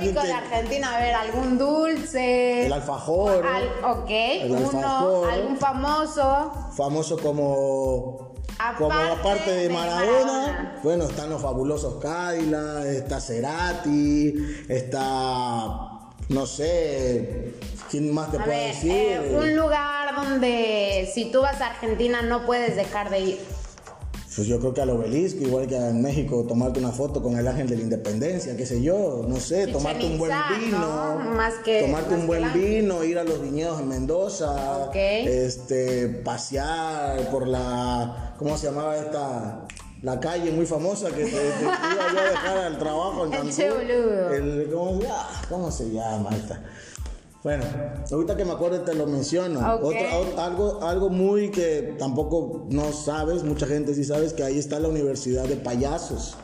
típico 0.00 0.22
de 0.22 0.32
Argentina. 0.32 0.96
A 0.96 1.00
ver, 1.00 1.14
algún 1.14 1.58
dulce. 1.58 2.66
El 2.66 2.72
alfajor. 2.72 3.44
ok, 3.84 4.10
uno, 4.48 5.24
algún 5.24 5.56
famoso. 5.58 6.52
Famoso 6.74 7.18
como 7.18 8.32
como 8.78 8.92
aparte 8.92 9.50
de 9.50 9.68
Maradona, 9.68 10.80
bueno, 10.82 11.04
están 11.04 11.30
los 11.30 11.42
fabulosos 11.42 12.00
Cadillac, 12.00 12.84
está 12.84 13.20
Cerati, 13.20 14.34
está, 14.68 15.00
no 16.28 16.46
sé, 16.46 17.54
¿quién 17.90 18.12
más 18.14 18.30
te 18.30 18.38
puede 18.38 18.68
decir? 18.68 18.92
Eh, 18.92 19.36
un 19.36 19.56
lugar 19.56 20.14
donde 20.14 21.10
si 21.12 21.30
tú 21.32 21.40
vas 21.40 21.60
a 21.60 21.68
Argentina 21.68 22.22
no 22.22 22.46
puedes 22.46 22.76
dejar 22.76 23.10
de 23.10 23.20
ir. 23.20 23.40
Pues 24.34 24.48
yo 24.48 24.58
creo 24.60 24.72
que 24.72 24.80
al 24.80 24.88
obelisco, 24.88 25.42
igual 25.42 25.66
que 25.66 25.76
en 25.76 26.00
México, 26.00 26.46
tomarte 26.48 26.80
una 26.80 26.90
foto 26.90 27.22
con 27.22 27.36
el 27.36 27.46
ángel 27.46 27.68
de 27.68 27.76
la 27.76 27.82
independencia, 27.82 28.56
qué 28.56 28.64
sé 28.64 28.80
yo, 28.80 29.26
no 29.28 29.36
sé, 29.36 29.66
tomarte 29.66 30.06
un 30.06 30.18
buen 30.18 30.32
vino, 30.58 31.18
más 31.36 31.54
que, 31.62 31.82
tomarte 31.82 32.14
un 32.14 32.26
buen 32.26 32.50
vino, 32.54 33.04
ir 33.04 33.18
a 33.18 33.24
los 33.24 33.42
viñedos 33.42 33.80
en 33.80 33.88
Mendoza, 33.88 34.90
este, 34.94 36.08
pasear 36.08 37.30
por 37.30 37.46
la, 37.46 38.34
¿cómo 38.38 38.56
se 38.56 38.68
llamaba 38.68 38.96
esta? 38.96 39.66
La 40.00 40.18
calle 40.18 40.50
muy 40.50 40.66
famosa 40.66 41.10
que 41.10 41.24
te, 41.26 41.30
iba 41.30 42.12
yo 42.12 42.20
a 42.20 42.24
dejar 42.24 42.58
al 42.58 42.78
trabajo 42.78 43.26
en 43.26 43.30
Cancún. 43.32 43.52
El, 43.52 44.70
¿cómo, 44.72 45.00
¿Cómo 45.48 45.70
se 45.70 45.92
llama 45.92 46.30
esta? 46.34 46.60
Bueno, 47.42 47.64
ahorita 48.10 48.36
que 48.36 48.44
me 48.44 48.52
acuerdo 48.52 48.82
te 48.82 48.94
lo 48.94 49.06
menciono. 49.06 49.60
algo, 50.38 50.82
algo 50.82 51.08
muy 51.08 51.50
que 51.50 51.96
tampoco 51.98 52.66
no 52.70 52.92
sabes, 52.92 53.42
mucha 53.42 53.66
gente 53.66 53.94
sí 53.94 54.04
sabes 54.04 54.32
que 54.32 54.44
ahí 54.44 54.58
está 54.58 54.78
la 54.78 54.88
Universidad 54.88 55.44
de 55.44 55.56
Payasos. 55.56 56.36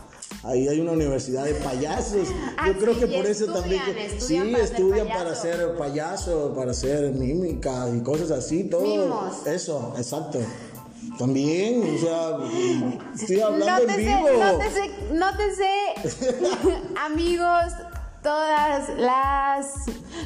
Ahí 0.45 0.69
hay 0.69 0.81
una 0.81 0.93
universidad 0.93 1.45
de 1.45 1.55
payasos. 1.55 2.29
Ah, 2.61 2.69
Yo 2.69 2.79
creo 2.79 2.99
que 2.99 3.07
por 3.07 3.25
eso 3.25 3.47
también 3.53 3.81
sí 4.19 4.37
estudian 4.37 5.09
para 5.09 5.35
ser 5.35 5.77
payaso, 5.77 6.55
para 6.57 6.73
hacer 6.73 7.13
mímica 7.13 7.89
y 7.95 8.01
cosas 8.03 8.33
así, 8.33 8.65
todo. 8.65 9.31
Eso, 9.47 9.95
exacto. 9.97 10.41
También, 11.19 11.83
o 11.95 11.99
sea, 11.99 12.39
estoy 13.15 13.41
hablando 13.41 13.93
en 13.93 13.97
vivo. 13.97 14.29
Nótese, 14.39 14.91
nótese 15.13 15.71
amigos, 16.97 17.73
todas 18.29 18.91
las 18.99 19.67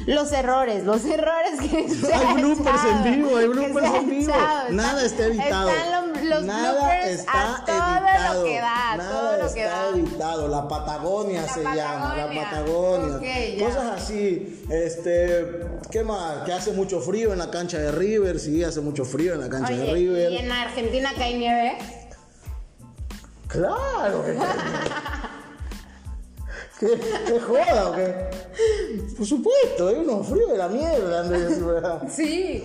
los 0.07 0.33
errores, 0.33 0.83
los 0.83 1.05
errores 1.05 1.57
que 1.61 1.89
se 1.89 2.13
hay 2.13 2.33
bloopers 2.33 2.83
en 2.83 3.03
vivo, 3.03 3.37
hay 3.37 3.47
bloopers 3.47 3.93
en 3.95 4.09
vivo. 4.09 4.33
Nada 4.71 5.05
está 5.05 5.25
editado. 5.27 5.69
Están 5.69 6.29
los, 6.29 6.43
Nada 6.43 6.99
está 7.07 7.55
a 7.55 7.65
todo 7.65 7.75
editado. 7.77 8.41
Lo 8.41 8.45
que 8.45 8.59
da, 8.59 8.97
Nada 8.97 9.09
todo 9.09 9.37
lo 9.37 9.45
está 9.45 9.55
que 9.55 9.63
da. 9.63 9.89
editado. 9.89 10.47
La 10.49 10.67
Patagonia 10.67 11.47
se 11.47 11.63
llama, 11.63 12.15
la 12.17 12.27
Patagonia. 12.27 13.15
Okay, 13.17 13.59
Cosas 13.59 14.01
así. 14.01 14.65
Este, 14.69 15.65
¿qué 15.89 16.03
más? 16.03 16.43
Que 16.43 16.51
hace 16.51 16.73
mucho 16.73 16.99
frío 16.99 17.31
en 17.31 17.39
la 17.39 17.49
cancha 17.49 17.77
de 17.77 17.91
River, 17.93 18.37
sí, 18.37 18.65
hace 18.65 18.81
mucho 18.81 19.05
frío 19.05 19.33
en 19.33 19.39
la 19.39 19.49
cancha 19.49 19.73
de 19.73 19.93
River. 19.93 20.31
¿Y 20.33 20.37
en 20.39 20.51
Argentina 20.51 21.09
cae 21.15 21.37
nieve? 21.37 21.77
Claro. 23.47 24.25
¿Qué, 26.79 26.87
¿Qué 27.27 27.39
joda 27.39 27.89
o 27.89 27.95
qué? 27.95 28.13
Por 29.17 29.25
supuesto, 29.25 29.87
hay 29.87 29.95
unos 29.95 30.27
fríos 30.27 30.51
de 30.51 30.57
la 30.57 30.67
mierda, 30.67 31.21
Andrés, 31.21 31.65
¿verdad? 31.65 32.01
Sí. 32.09 32.63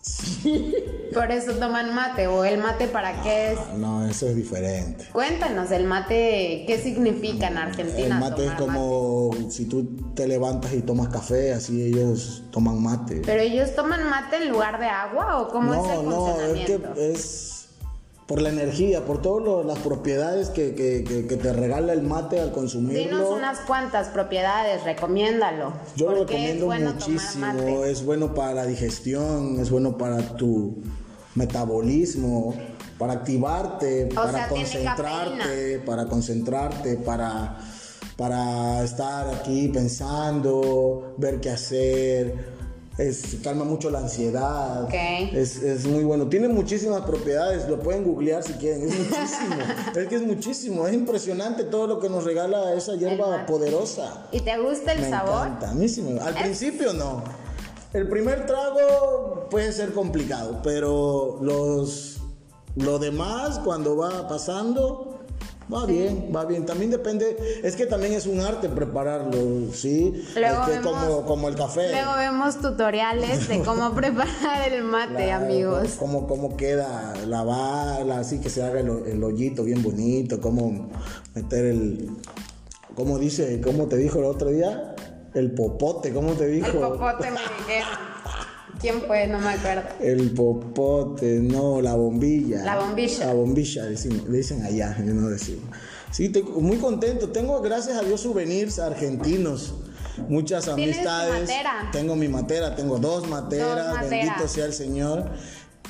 Sí. 0.00 0.74
Por 1.12 1.30
eso 1.30 1.52
toman 1.54 1.94
mate. 1.94 2.26
¿O 2.28 2.44
el 2.44 2.58
mate 2.58 2.86
para 2.88 3.20
qué 3.22 3.52
es? 3.52 3.58
No, 3.76 4.06
eso 4.06 4.26
es 4.28 4.36
diferente. 4.36 5.04
Cuéntanos, 5.12 5.70
el 5.70 5.84
mate, 5.84 6.64
¿qué 6.66 6.80
significa 6.82 7.48
en 7.48 7.58
Argentina? 7.58 8.14
El 8.14 8.20
mate 8.20 8.46
es 8.46 8.52
como 8.52 9.30
si 9.50 9.66
tú 9.66 10.12
te 10.14 10.26
levantas 10.26 10.72
y 10.72 10.80
tomas 10.80 11.08
café, 11.08 11.52
así 11.52 11.82
ellos 11.82 12.42
toman 12.50 12.82
mate. 12.82 13.22
¿Pero 13.24 13.42
ellos 13.42 13.74
toman 13.74 14.08
mate 14.08 14.36
en 14.36 14.48
lugar 14.50 14.78
de 14.80 14.86
agua 14.86 15.40
o 15.42 15.48
cómo 15.48 15.74
es 15.74 15.80
No, 15.80 16.00
el 16.00 16.08
no, 16.08 16.10
es 16.28 16.32
funcionamiento? 16.32 16.94
que 16.94 17.12
es 17.12 17.57
por 18.28 18.42
la 18.42 18.50
energía, 18.50 19.06
por 19.06 19.22
todas 19.22 19.64
las 19.64 19.78
propiedades 19.78 20.50
que, 20.50 20.74
que- 20.74 21.02
que- 21.02 21.26
que 21.26 21.36
te 21.38 21.50
regala 21.50 21.94
el 21.94 22.02
mate 22.02 22.38
al 22.38 22.52
consumirlo. 22.52 22.98
Dinos 23.02 23.30
unas 23.30 23.60
cuantas 23.60 24.08
propiedades, 24.08 24.84
recomiéndalo. 24.84 25.72
Yo 25.96 26.10
lo 26.10 26.18
¿Por 26.18 26.26
qué 26.26 26.34
es 26.34 26.40
recomiendo 26.60 26.66
bueno 26.66 26.92
muchísimo, 26.92 27.84
es 27.84 28.04
bueno 28.04 28.34
para 28.34 28.52
la 28.52 28.66
digestión, 28.66 29.58
es 29.58 29.70
bueno 29.70 29.96
para 29.96 30.18
tu 30.36 30.76
metabolismo, 31.36 32.54
para 32.98 33.14
activarte, 33.14 34.10
para 34.14 34.32
sea, 34.32 34.48
concentrarte, 34.48 35.78
para 35.86 36.04
concentrarte, 36.04 36.96
para, 36.98 37.56
para 38.18 38.84
estar 38.84 39.26
aquí 39.34 39.68
pensando, 39.68 41.14
ver 41.16 41.40
qué 41.40 41.48
hacer. 41.48 42.58
Es, 42.98 43.36
calma 43.44 43.64
mucho 43.64 43.90
la 43.90 44.00
ansiedad. 44.00 44.82
Ok. 44.84 44.94
Es, 45.32 45.56
es 45.62 45.86
muy 45.86 46.02
bueno. 46.02 46.26
Tiene 46.26 46.48
muchísimas 46.48 47.02
propiedades. 47.02 47.68
Lo 47.68 47.78
pueden 47.78 48.02
googlear 48.02 48.42
si 48.42 48.54
quieren. 48.54 48.82
Es 48.82 48.98
muchísimo. 48.98 49.56
es 49.96 50.08
que 50.08 50.14
es 50.16 50.22
muchísimo. 50.22 50.86
Es 50.88 50.94
impresionante 50.94 51.62
todo 51.62 51.86
lo 51.86 52.00
que 52.00 52.08
nos 52.08 52.24
regala 52.24 52.74
esa 52.74 52.96
hierba 52.96 53.46
poderosa. 53.46 54.26
¿Y 54.32 54.40
te 54.40 54.58
gusta 54.58 54.92
el 54.94 55.02
Me 55.02 55.10
sabor? 55.10 55.46
encanta, 55.46 55.70
a 55.70 55.74
mí 55.74 55.88
sí 55.88 56.02
me- 56.02 56.18
Al 56.20 56.34
principio 56.34 56.92
no. 56.92 57.22
El 57.92 58.08
primer 58.08 58.46
trago 58.46 59.46
puede 59.48 59.72
ser 59.72 59.92
complicado, 59.92 60.60
pero 60.62 61.38
los 61.40 62.16
lo 62.74 62.98
demás 62.98 63.60
cuando 63.60 63.96
va 63.96 64.28
pasando 64.28 65.17
va 65.72 65.86
bien, 65.86 66.30
va 66.34 66.44
bien. 66.44 66.64
También 66.66 66.90
depende, 66.90 67.36
es 67.62 67.76
que 67.76 67.86
también 67.86 68.12
es 68.12 68.26
un 68.26 68.40
arte 68.40 68.68
prepararlo, 68.68 69.72
¿sí? 69.72 70.24
Luego 70.36 70.62
es 70.62 70.68
que 70.68 70.78
vemos- 70.80 71.04
como, 71.04 71.26
como 71.26 71.48
el 71.48 71.54
café. 71.56 71.90
Luego 71.90 72.16
vemos 72.16 72.58
tutoriales 72.60 73.48
de 73.48 73.60
cómo 73.62 73.92
preparar 73.94 74.72
el 74.72 74.82
mate, 74.84 75.24
Claro, 75.26 75.44
amigos. 75.44 75.96
Cómo, 75.98 76.26
cómo 76.26 76.56
queda 76.56 77.14
lavarla, 77.26 78.18
así 78.20 78.40
que 78.40 78.50
se 78.50 78.62
haga 78.62 78.80
el, 78.80 78.88
el 79.06 79.22
hoyito 79.22 79.64
bien 79.64 79.82
bonito, 79.82 80.40
cómo 80.40 80.88
meter 81.34 81.66
el. 81.66 82.10
¿Cómo 82.94 83.18
dice? 83.18 83.60
¿Cómo 83.60 83.86
te 83.86 83.96
dijo 83.96 84.18
el 84.18 84.24
otro 84.24 84.48
día? 84.50 84.94
El 85.34 85.52
popote, 85.54 86.12
¿cómo 86.12 86.32
te 86.32 86.46
dijo? 86.48 86.66
El 86.66 86.78
popote 86.98 87.30
me 87.30 87.38
dijeron. 87.58 87.88
¿Quién 88.80 89.02
fue? 89.06 89.26
No 89.26 89.38
me 89.40 89.48
acuerdo. 89.50 89.82
El 90.00 90.30
popote, 90.32 91.40
no, 91.40 91.80
la 91.80 91.94
bombilla. 91.94 92.62
La 92.64 92.78
bombilla. 92.78 93.26
La 93.26 93.32
bombilla, 93.34 93.86
dicen, 93.86 94.30
dicen 94.32 94.62
allá, 94.64 94.96
yo 95.04 95.14
no 95.14 95.28
decimos. 95.28 95.64
Sí, 96.12 96.28
te- 96.28 96.42
muy 96.42 96.76
contento. 96.78 97.30
Tengo, 97.30 97.60
gracias 97.60 97.98
a 97.98 98.02
Dios, 98.02 98.20
souvenirs 98.20 98.78
argentinos. 98.78 99.74
Muchas 100.28 100.64
¿Tienes 100.74 101.02
tu 101.02 101.08
amistades. 101.08 101.40
matera? 101.42 101.88
Tengo 101.92 102.16
mi 102.16 102.28
matera, 102.28 102.74
tengo 102.76 102.98
dos 102.98 103.28
materas, 103.28 103.76
Dos 103.76 103.94
materas. 103.96 104.10
bendito 104.10 104.48
sea 104.48 104.64
el 104.66 104.72
Señor. 104.72 105.24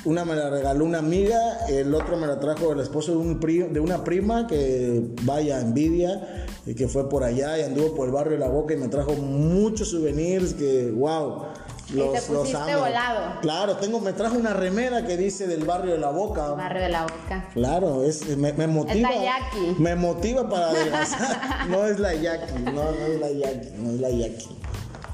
Una 0.05 0.23
me 0.23 0.33
la 0.33 0.49
regaló 0.49 0.85
una 0.85 0.99
amiga, 0.99 1.65
el 1.67 1.93
otro 1.93 2.15
me 2.15 2.25
la 2.25 2.39
trajo 2.39 2.71
el 2.71 2.79
esposo 2.79 3.11
de, 3.11 3.17
un 3.17 3.39
pri- 3.41 3.63
de 3.69 3.81
una 3.81 4.03
prima 4.05 4.47
que 4.47 5.03
vaya 5.23 5.59
envidia 5.59 6.45
y 6.65 6.73
que 6.73 6.87
fue 6.87 7.09
por 7.09 7.23
allá 7.25 7.59
y 7.59 7.63
anduvo 7.63 7.95
por 7.95 8.07
el 8.07 8.13
barrio 8.13 8.33
de 8.33 8.39
La 8.39 8.47
Boca 8.47 8.73
y 8.73 8.77
me 8.77 8.87
trajo 8.87 9.11
muchos 9.15 9.89
souvenirs 9.89 10.53
que, 10.53 10.89
wow. 10.91 11.47
Y 11.91 11.93
Los, 11.97 12.25
te 12.25 12.33
los 12.33 12.53
amo. 12.53 12.79
volado. 12.79 13.39
Claro, 13.41 13.77
tengo, 13.77 13.99
me 13.99 14.13
trajo 14.13 14.35
una 14.37 14.53
remera 14.53 15.05
que 15.05 15.17
dice 15.17 15.47
del 15.47 15.63
barrio 15.65 15.93
de 15.93 15.97
La 15.99 16.11
Boca. 16.11 16.49
Barrio 16.53 16.83
de 16.83 16.89
la 16.89 17.03
boca. 17.03 17.47
Claro, 17.53 18.03
es, 18.03 18.27
me, 18.37 18.53
me 18.53 18.67
motiva. 18.67 19.09
la 19.09 19.23
yaqui. 19.23 19.75
Me 19.79 19.95
motiva 19.95 20.47
para 20.47 20.69
adelgazar. 20.69 21.67
no 21.69 21.85
es 21.85 21.99
la 21.99 22.13
yaqui, 22.13 22.53
no, 22.63 22.71
no 22.71 22.91
es 22.91 23.19
la 23.19 23.31
yaqui, 23.31 23.69
no 23.77 23.89
es 23.91 23.99
la 23.99 24.09
yaqui. 24.09 24.49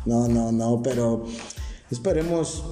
No, 0.05 0.27
no, 0.27 0.51
no, 0.51 0.81
pero 0.83 1.23
esperemos, 1.89 2.63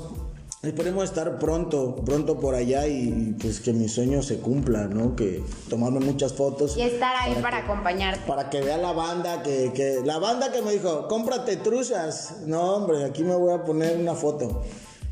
esperemos 0.64 1.04
estar 1.04 1.40
pronto, 1.40 1.96
pronto 2.06 2.40
por 2.40 2.56
allá 2.56 2.88
y, 2.88 3.10
y, 3.10 3.36
pues 3.40 3.60
que 3.60 3.74
mi 3.74 3.90
sueño 3.90 4.22
se 4.24 4.40
cumpla, 4.40 4.88
¿no? 4.88 5.16
Que 5.16 5.44
tomarme 5.70 6.00
muchas 6.00 6.34
fotos. 6.34 6.78
Y 6.78 6.82
estar 6.82 7.16
ahí 7.18 7.36
para 7.42 7.60
acompañarte. 7.60 8.22
Para 8.26 8.50
que 8.50 8.62
vea 8.62 8.78
la 8.78 8.94
banda 8.94 9.44
que, 9.44 9.72
que 9.74 10.02
la 10.06 10.20
banda 10.20 10.52
que 10.52 10.62
me 10.62 10.72
dijo, 10.72 11.08
cómprate 11.10 11.58
truzas. 11.58 12.38
No, 12.46 12.76
hombre, 12.76 13.04
aquí 13.04 13.24
me 13.24 13.36
voy 13.36 13.54
a 13.54 13.64
poner 13.64 13.98
una 13.98 14.14
foto. 14.16 14.64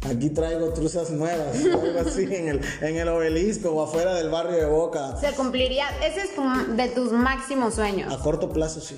Aquí 0.10 0.30
traigo 0.32 0.70
truzas 0.74 1.12
nuevas, 1.12 1.56
algo 1.64 2.00
así 2.10 2.24
en 2.24 2.48
el, 2.48 2.62
en 2.82 2.96
el 2.98 3.08
obelisco 3.10 3.70
o 3.72 3.84
afuera 3.84 4.16
del 4.16 4.30
barrio 4.30 4.58
de 4.58 4.66
Boca. 4.66 5.16
Se 5.18 5.34
cumpliría, 5.34 5.86
ese 6.04 6.22
es 6.22 6.34
tu- 6.36 6.76
de 6.76 6.88
tus 6.90 7.12
máximos 7.12 7.76
sueños, 7.76 8.12
A 8.12 8.18
corto 8.18 8.50
plazo 8.50 8.82
sí. 8.82 8.96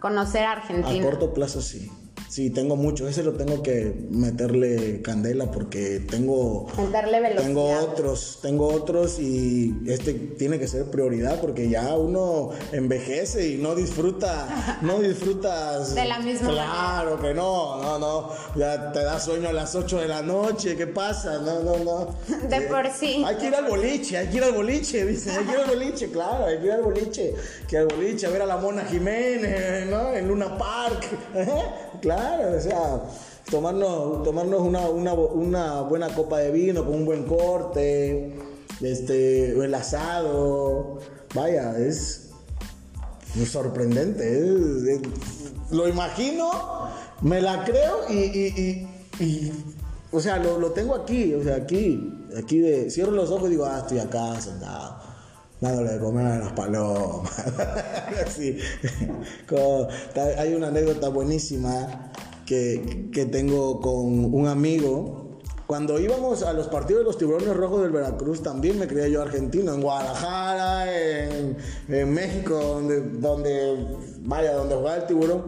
conocer 0.00 0.42
A 0.44 0.52
Argentina. 0.52 1.04
corto 1.04 1.32
plazo 1.32 1.62
sí. 1.62 1.88
Sí, 2.32 2.48
tengo 2.48 2.76
mucho. 2.76 3.06
Ese 3.06 3.22
lo 3.22 3.34
tengo 3.34 3.62
que 3.62 3.94
meterle 4.08 5.02
candela 5.02 5.50
porque 5.50 6.00
tengo 6.00 6.66
Meterle 6.78 7.20
velocidad. 7.20 7.44
Tengo 7.44 7.78
otros, 7.78 8.38
tengo 8.40 8.68
otros 8.68 9.18
y 9.18 9.74
este 9.86 10.14
tiene 10.14 10.58
que 10.58 10.66
ser 10.66 10.86
prioridad 10.86 11.42
porque 11.42 11.68
ya 11.68 11.94
uno 11.94 12.48
envejece 12.72 13.48
y 13.48 13.58
no 13.58 13.74
disfruta, 13.74 14.78
no 14.80 15.00
disfrutas. 15.00 15.94
De 15.94 16.06
la 16.06 16.20
misma 16.20 16.48
Claro 16.48 17.20
que 17.20 17.34
no, 17.34 17.82
no, 17.82 17.98
no. 17.98 18.30
Ya 18.56 18.92
te 18.92 19.04
da 19.04 19.20
sueño 19.20 19.50
a 19.50 19.52
las 19.52 19.74
8 19.74 20.00
de 20.00 20.08
la 20.08 20.22
noche, 20.22 20.74
¿qué 20.74 20.86
pasa? 20.86 21.38
No, 21.38 21.62
no, 21.62 21.76
no. 21.84 22.16
De 22.48 22.56
Eh, 22.56 22.60
por 22.62 22.90
sí. 22.92 23.22
Hay 23.26 23.36
que 23.36 23.48
ir 23.48 23.54
al 23.54 23.66
boliche, 23.66 24.16
hay 24.16 24.28
que 24.28 24.38
ir 24.38 24.44
al 24.44 24.52
boliche, 24.52 25.04
dice, 25.04 25.32
hay 25.32 25.44
que 25.44 25.52
ir 25.52 25.58
al 25.58 25.66
boliche, 25.66 26.10
claro, 26.10 26.46
hay 26.46 26.56
que 26.60 26.64
ir 26.64 26.72
al 26.72 26.82
boliche, 26.82 27.34
que 27.68 27.76
al 27.76 27.88
boliche 27.88 28.26
a 28.26 28.30
ver 28.30 28.40
a 28.40 28.46
la 28.46 28.56
Mona 28.56 28.86
Jiménez, 28.86 29.86
¿no? 29.90 30.14
En 30.14 30.28
Luna 30.28 30.56
Park, 30.56 31.08
claro, 32.02 32.56
o 32.56 32.60
sea, 32.60 33.02
tomarnos, 33.50 34.22
tomarnos 34.24 34.60
una, 34.60 34.80
una, 34.90 35.80
buena 35.82 36.08
copa 36.14 36.38
de 36.40 36.50
vino 36.50 36.84
con 36.84 36.94
un 36.96 37.04
buen 37.06 37.24
corte, 37.24 38.36
este, 38.82 39.52
el 39.52 39.74
asado, 39.74 40.98
vaya, 41.34 41.78
es 41.78 42.28
sorprendente, 43.46 45.00
lo 45.70 45.88
imagino, 45.88 46.50
me 47.22 47.40
la 47.40 47.64
creo 47.64 48.00
y, 48.10 48.14
y- 48.14 48.54
y- 49.20 49.24
y, 49.24 49.52
o 50.10 50.20
sea, 50.20 50.36
lo, 50.38 50.58
lo 50.58 50.72
tengo 50.72 50.94
aquí, 50.94 51.32
o 51.34 51.42
sea, 51.42 51.56
aquí, 51.56 52.12
aquí 52.36 52.58
de, 52.58 52.90
cierro 52.90 53.12
los 53.12 53.30
ojos 53.30 53.48
y 53.48 53.52
digo, 53.52 53.64
ah, 53.64 53.78
estoy 53.78 53.98
acá 54.00 54.38
sentado, 54.40 54.96
dándole 55.62 55.92
de 55.92 55.98
comer 56.00 56.26
a 56.26 56.38
las 56.40 56.52
palomas, 56.52 57.32
Como- 59.48 59.88
hay 60.38 60.54
una 60.54 60.68
anécdota 60.68 61.08
buenísima 61.08 62.10
que, 62.44 63.08
que 63.12 63.26
tengo 63.26 63.80
con 63.80 64.34
un 64.34 64.46
amigo, 64.48 65.38
cuando 65.68 65.98
íbamos 66.00 66.42
a 66.42 66.52
los 66.52 66.66
partidos 66.66 67.02
de 67.02 67.04
los 67.04 67.16
tiburones 67.16 67.56
rojos 67.56 67.82
del 67.82 67.92
Veracruz, 67.92 68.42
también 68.42 68.78
me 68.78 68.88
creía 68.88 69.08
yo 69.08 69.22
argentino, 69.22 69.72
en 69.72 69.80
Guadalajara, 69.80 70.92
en, 70.92 71.56
en 71.88 72.12
México, 72.12 72.58
donde, 72.58 73.00
donde, 73.00 73.86
vaya, 74.20 74.52
donde 74.54 74.74
jugaba 74.74 74.96
el 74.96 75.06
tiburón. 75.06 75.44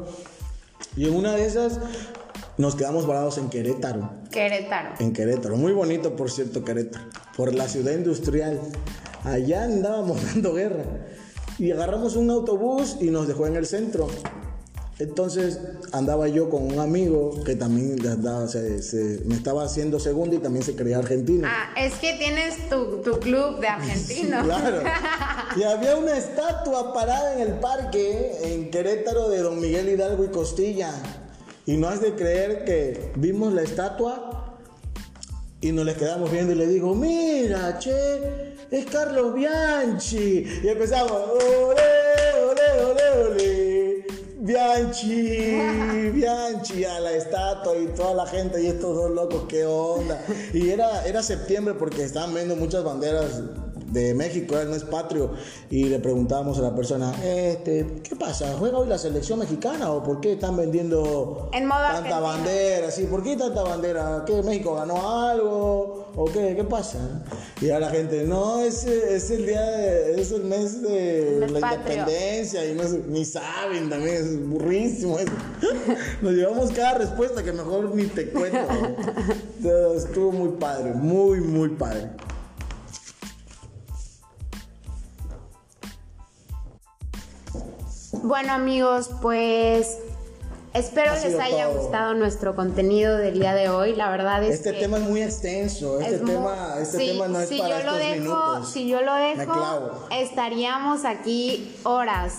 Y 0.97 1.09
en 1.09 1.17
una 1.17 1.35
de 1.35 1.45
esas 1.45 1.81
nos 2.57 2.77
quedamos 2.77 3.05
varados 3.07 3.37
en 3.37 3.51
Querétaro. 3.51 4.11
Querétaro. 4.31 4.91
En 5.01 5.13
Querétaro, 5.13 5.57
muy 5.57 5.73
bonito 5.73 6.15
por 6.15 6.31
cierto 6.31 6.65
Querétaro, 6.65 7.05
por 7.37 7.53
la 7.53 7.67
ciudad 7.69 7.93
industrial. 7.93 8.61
Allá 9.25 9.65
andábamos 9.65 10.23
dando 10.35 10.55
guerra. 10.55 10.85
Y 11.59 11.71
agarramos 11.71 12.17
un 12.17 12.31
autobús 12.31 12.97
y 13.01 13.11
nos 13.11 13.29
dejó 13.29 13.47
en 13.47 13.57
el 13.57 13.67
centro. 13.67 14.09
Entonces 15.01 15.59
andaba 15.93 16.29
yo 16.29 16.49
con 16.49 16.63
un 16.73 16.79
amigo 16.79 17.43
que 17.45 17.57
también 17.57 17.97
andaba- 18.07 18.47
se- 18.47 18.81
se- 18.81 19.23
me 19.25 19.35
estaba 19.35 19.65
haciendo 19.65 19.99
segundo 19.99 20.37
y 20.37 20.39
también 20.39 20.65
se 20.65 20.77
creía 20.77 20.99
argentino. 20.99 21.49
Ah, 21.51 21.71
es 21.77 21.95
que 21.95 22.13
tienes 22.15 22.69
tu, 22.69 22.99
tu 23.03 23.19
club 23.19 23.59
de 23.61 23.67
argentinos. 23.69 24.45
Claro. 24.45 24.83
Y 25.57 25.63
había 25.63 25.97
una 25.97 26.17
estatua 26.17 26.93
parada 26.93 27.35
en 27.35 27.41
el 27.41 27.53
parque 27.61 28.39
en 28.43 28.71
Querétaro 28.73 29.29
de 29.29 29.39
Don 29.39 29.61
Miguel 29.61 29.89
Hidalgo 29.89 30.25
y 30.25 30.29
Costilla. 30.29 30.91
Y 31.67 31.77
no 31.77 31.89
has 31.89 32.01
de 32.01 32.15
creer 32.15 32.65
que 32.65 33.13
vimos 33.17 33.53
la 33.53 33.63
estatua 33.63 34.57
y 35.61 35.71
nos 35.71 35.87
le 35.87 35.95
quedamos 35.95 36.31
viendo 36.33 36.53
y 36.53 36.57
le 36.57 36.67
digo, 36.67 36.93
mira, 36.95 37.79
che, 37.79 38.54
es 38.79 38.87
Carlos 38.87 39.35
Bianchi. 39.35 40.61
Y 40.63 40.69
empezamos, 40.69 41.13
ole, 41.13 42.33
ole, 42.43 42.83
ole, 42.83 43.11
ole. 43.29 44.05
Bianchi, 44.39 46.11
Bianchi, 46.13 46.85
a 46.85 47.01
la 47.01 47.13
estatua 47.13 47.77
y 47.77 47.87
toda 47.89 48.15
la 48.15 48.27
gente 48.27 48.63
y 48.63 48.67
estos 48.67 48.95
dos 48.95 49.11
locos, 49.11 49.45
qué 49.49 49.65
onda. 49.65 50.23
Y 50.53 50.71
era, 50.71 51.07
era 51.07 51.23
septiembre 51.23 51.75
porque 51.75 52.03
estaban 52.03 52.35
viendo 52.35 52.57
muchas 52.57 52.85
banderas 52.85 53.43
de 53.95 54.13
México, 54.13 54.59
él 54.59 54.69
no 54.69 54.77
es 54.77 54.83
patrio, 54.83 55.31
y 55.71 55.85
le 55.85 56.01
preguntábamos 56.01 56.59
a 56.59 56.63
la 56.63 56.75
persona, 56.75 57.15
este, 57.25 58.01
¿qué 58.03 58.17
pasa? 58.17 58.55
¿Juega 58.59 58.79
hoy 58.79 58.89
la 58.89 58.99
selección 58.99 59.39
mexicana 59.39 59.93
o 59.93 60.03
por 60.03 60.21
qué 60.21 60.33
están 60.33 60.57
vendiendo 60.57 61.49
tanta 61.53 62.19
bandera? 62.19 62.91
Sí, 62.91 63.05
¿por 63.05 63.23
qué 63.23 63.37
tanta 63.37 63.63
bandera? 63.63 64.25
¿Qué 64.27 64.43
México 64.43 64.75
ganó 64.75 65.29
algo? 65.29 66.11
¿O 66.17 66.25
qué? 66.27 66.55
¿Qué 66.57 66.65
pasa? 66.65 66.99
Y 67.61 67.71
a 67.71 67.79
la 67.79 67.89
gente, 67.91 68.25
no, 68.25 68.61
es, 68.61 68.85
es 68.85 69.31
el 69.31 69.47
día, 69.47 69.63
de, 69.63 70.21
es 70.21 70.33
el 70.33 70.43
mes 70.43 70.83
de 70.83 71.47
la 71.49 71.61
independencia, 71.61 72.67
y 72.67 72.75
no, 72.75 72.83
ni 73.09 73.25
saben 73.25 73.89
también, 73.89 74.17
es 74.17 74.49
burrísimo 74.49 75.21
eso. 75.21 75.31
Nos 76.21 76.33
llevamos 76.33 76.73
cada 76.73 76.99
respuesta 76.99 77.45
que 77.45 77.53
mejor 77.53 77.95
ni 77.95 78.07
te 78.07 78.29
cuento. 78.31 78.59
Estuvo 79.97 80.33
muy 80.33 80.59
padre, 80.59 80.93
muy, 80.95 81.41
muy 81.41 81.69
padre. 81.69 82.11
Bueno 88.25 88.55
amigos, 88.55 89.11
pues 89.21 89.99
espero 90.73 91.13
les 91.13 91.39
haya 91.39 91.67
gustado 91.67 92.15
nuestro 92.15 92.57
contenido 92.57 93.19
del 93.19 93.35
día 93.35 93.53
de 93.53 93.69
hoy. 93.69 93.95
La 93.95 94.11
verdad 94.11 94.43
es 94.43 94.55
este 94.55 94.73
que 94.73 94.79
tema 94.79 94.97
es 94.97 95.03
muy 95.03 95.21
extenso. 95.21 96.01
Este, 96.01 96.21
tema, 96.21 96.77
este 96.81 96.97
tema 96.97 97.29
no 97.29 97.39
es 97.39 97.51
para 97.51 97.69
yo 97.69 97.77
estos 97.77 97.99
dejo, 97.99 98.21
minutos. 98.23 98.73
Si 98.73 98.89
yo 98.89 99.03
lo 99.03 99.15
dejo, 99.15 100.07
estaríamos 100.11 101.05
aquí 101.05 101.77
horas. 101.83 102.37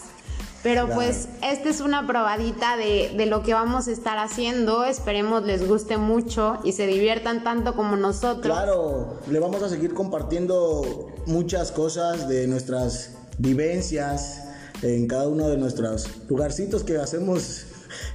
Pero 0.63 0.89
pues 0.89 1.27
esta 1.43 1.69
es 1.69 1.81
una 1.81 2.07
probadita 2.07 2.77
de, 2.77 3.13
de, 3.15 3.27
lo 3.27 3.43
que 3.43 3.53
vamos 3.53 3.87
a 3.87 3.91
estar 3.91 4.17
haciendo. 4.17 4.85
Esperemos 4.85 5.43
les 5.43 5.67
guste 5.67 5.97
mucho 5.97 6.57
y 6.63 6.71
se 6.71 6.87
diviertan 6.87 7.43
tanto 7.43 7.75
como 7.75 7.95
nosotros. 7.95 8.57
Claro, 8.57 9.19
le 9.29 9.39
vamos 9.39 9.61
a 9.61 9.69
seguir 9.69 9.93
compartiendo 9.93 11.11
muchas 11.27 11.71
cosas 11.71 12.27
de 12.27 12.47
nuestras 12.47 13.11
vivencias 13.37 14.44
en 14.81 15.07
cada 15.07 15.27
uno 15.27 15.49
de 15.49 15.57
nuestros 15.57 16.07
lugarcitos 16.27 16.83
que 16.83 16.97
hacemos, 16.97 17.65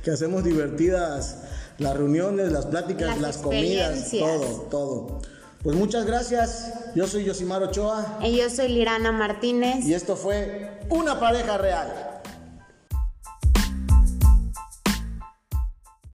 que 0.04 0.10
hacemos 0.10 0.44
divertidas, 0.44 1.38
las 1.78 1.96
reuniones, 1.96 2.52
las 2.52 2.66
pláticas, 2.66 3.08
las, 3.08 3.20
las 3.20 3.36
comidas, 3.38 4.10
todo, 4.10 4.66
todo. 4.70 5.20
Pues 5.62 5.76
muchas 5.76 6.06
gracias. 6.06 6.72
Yo 6.94 7.06
soy 7.06 7.24
Yosimar 7.24 7.62
Ochoa. 7.62 8.18
Y 8.22 8.36
yo 8.36 8.48
soy 8.48 8.68
Lirana 8.68 9.12
Martínez. 9.12 9.84
Y 9.84 9.92
esto 9.92 10.16
fue 10.16 10.80
Una 10.88 11.20
pareja 11.20 11.58
real. 11.58 12.09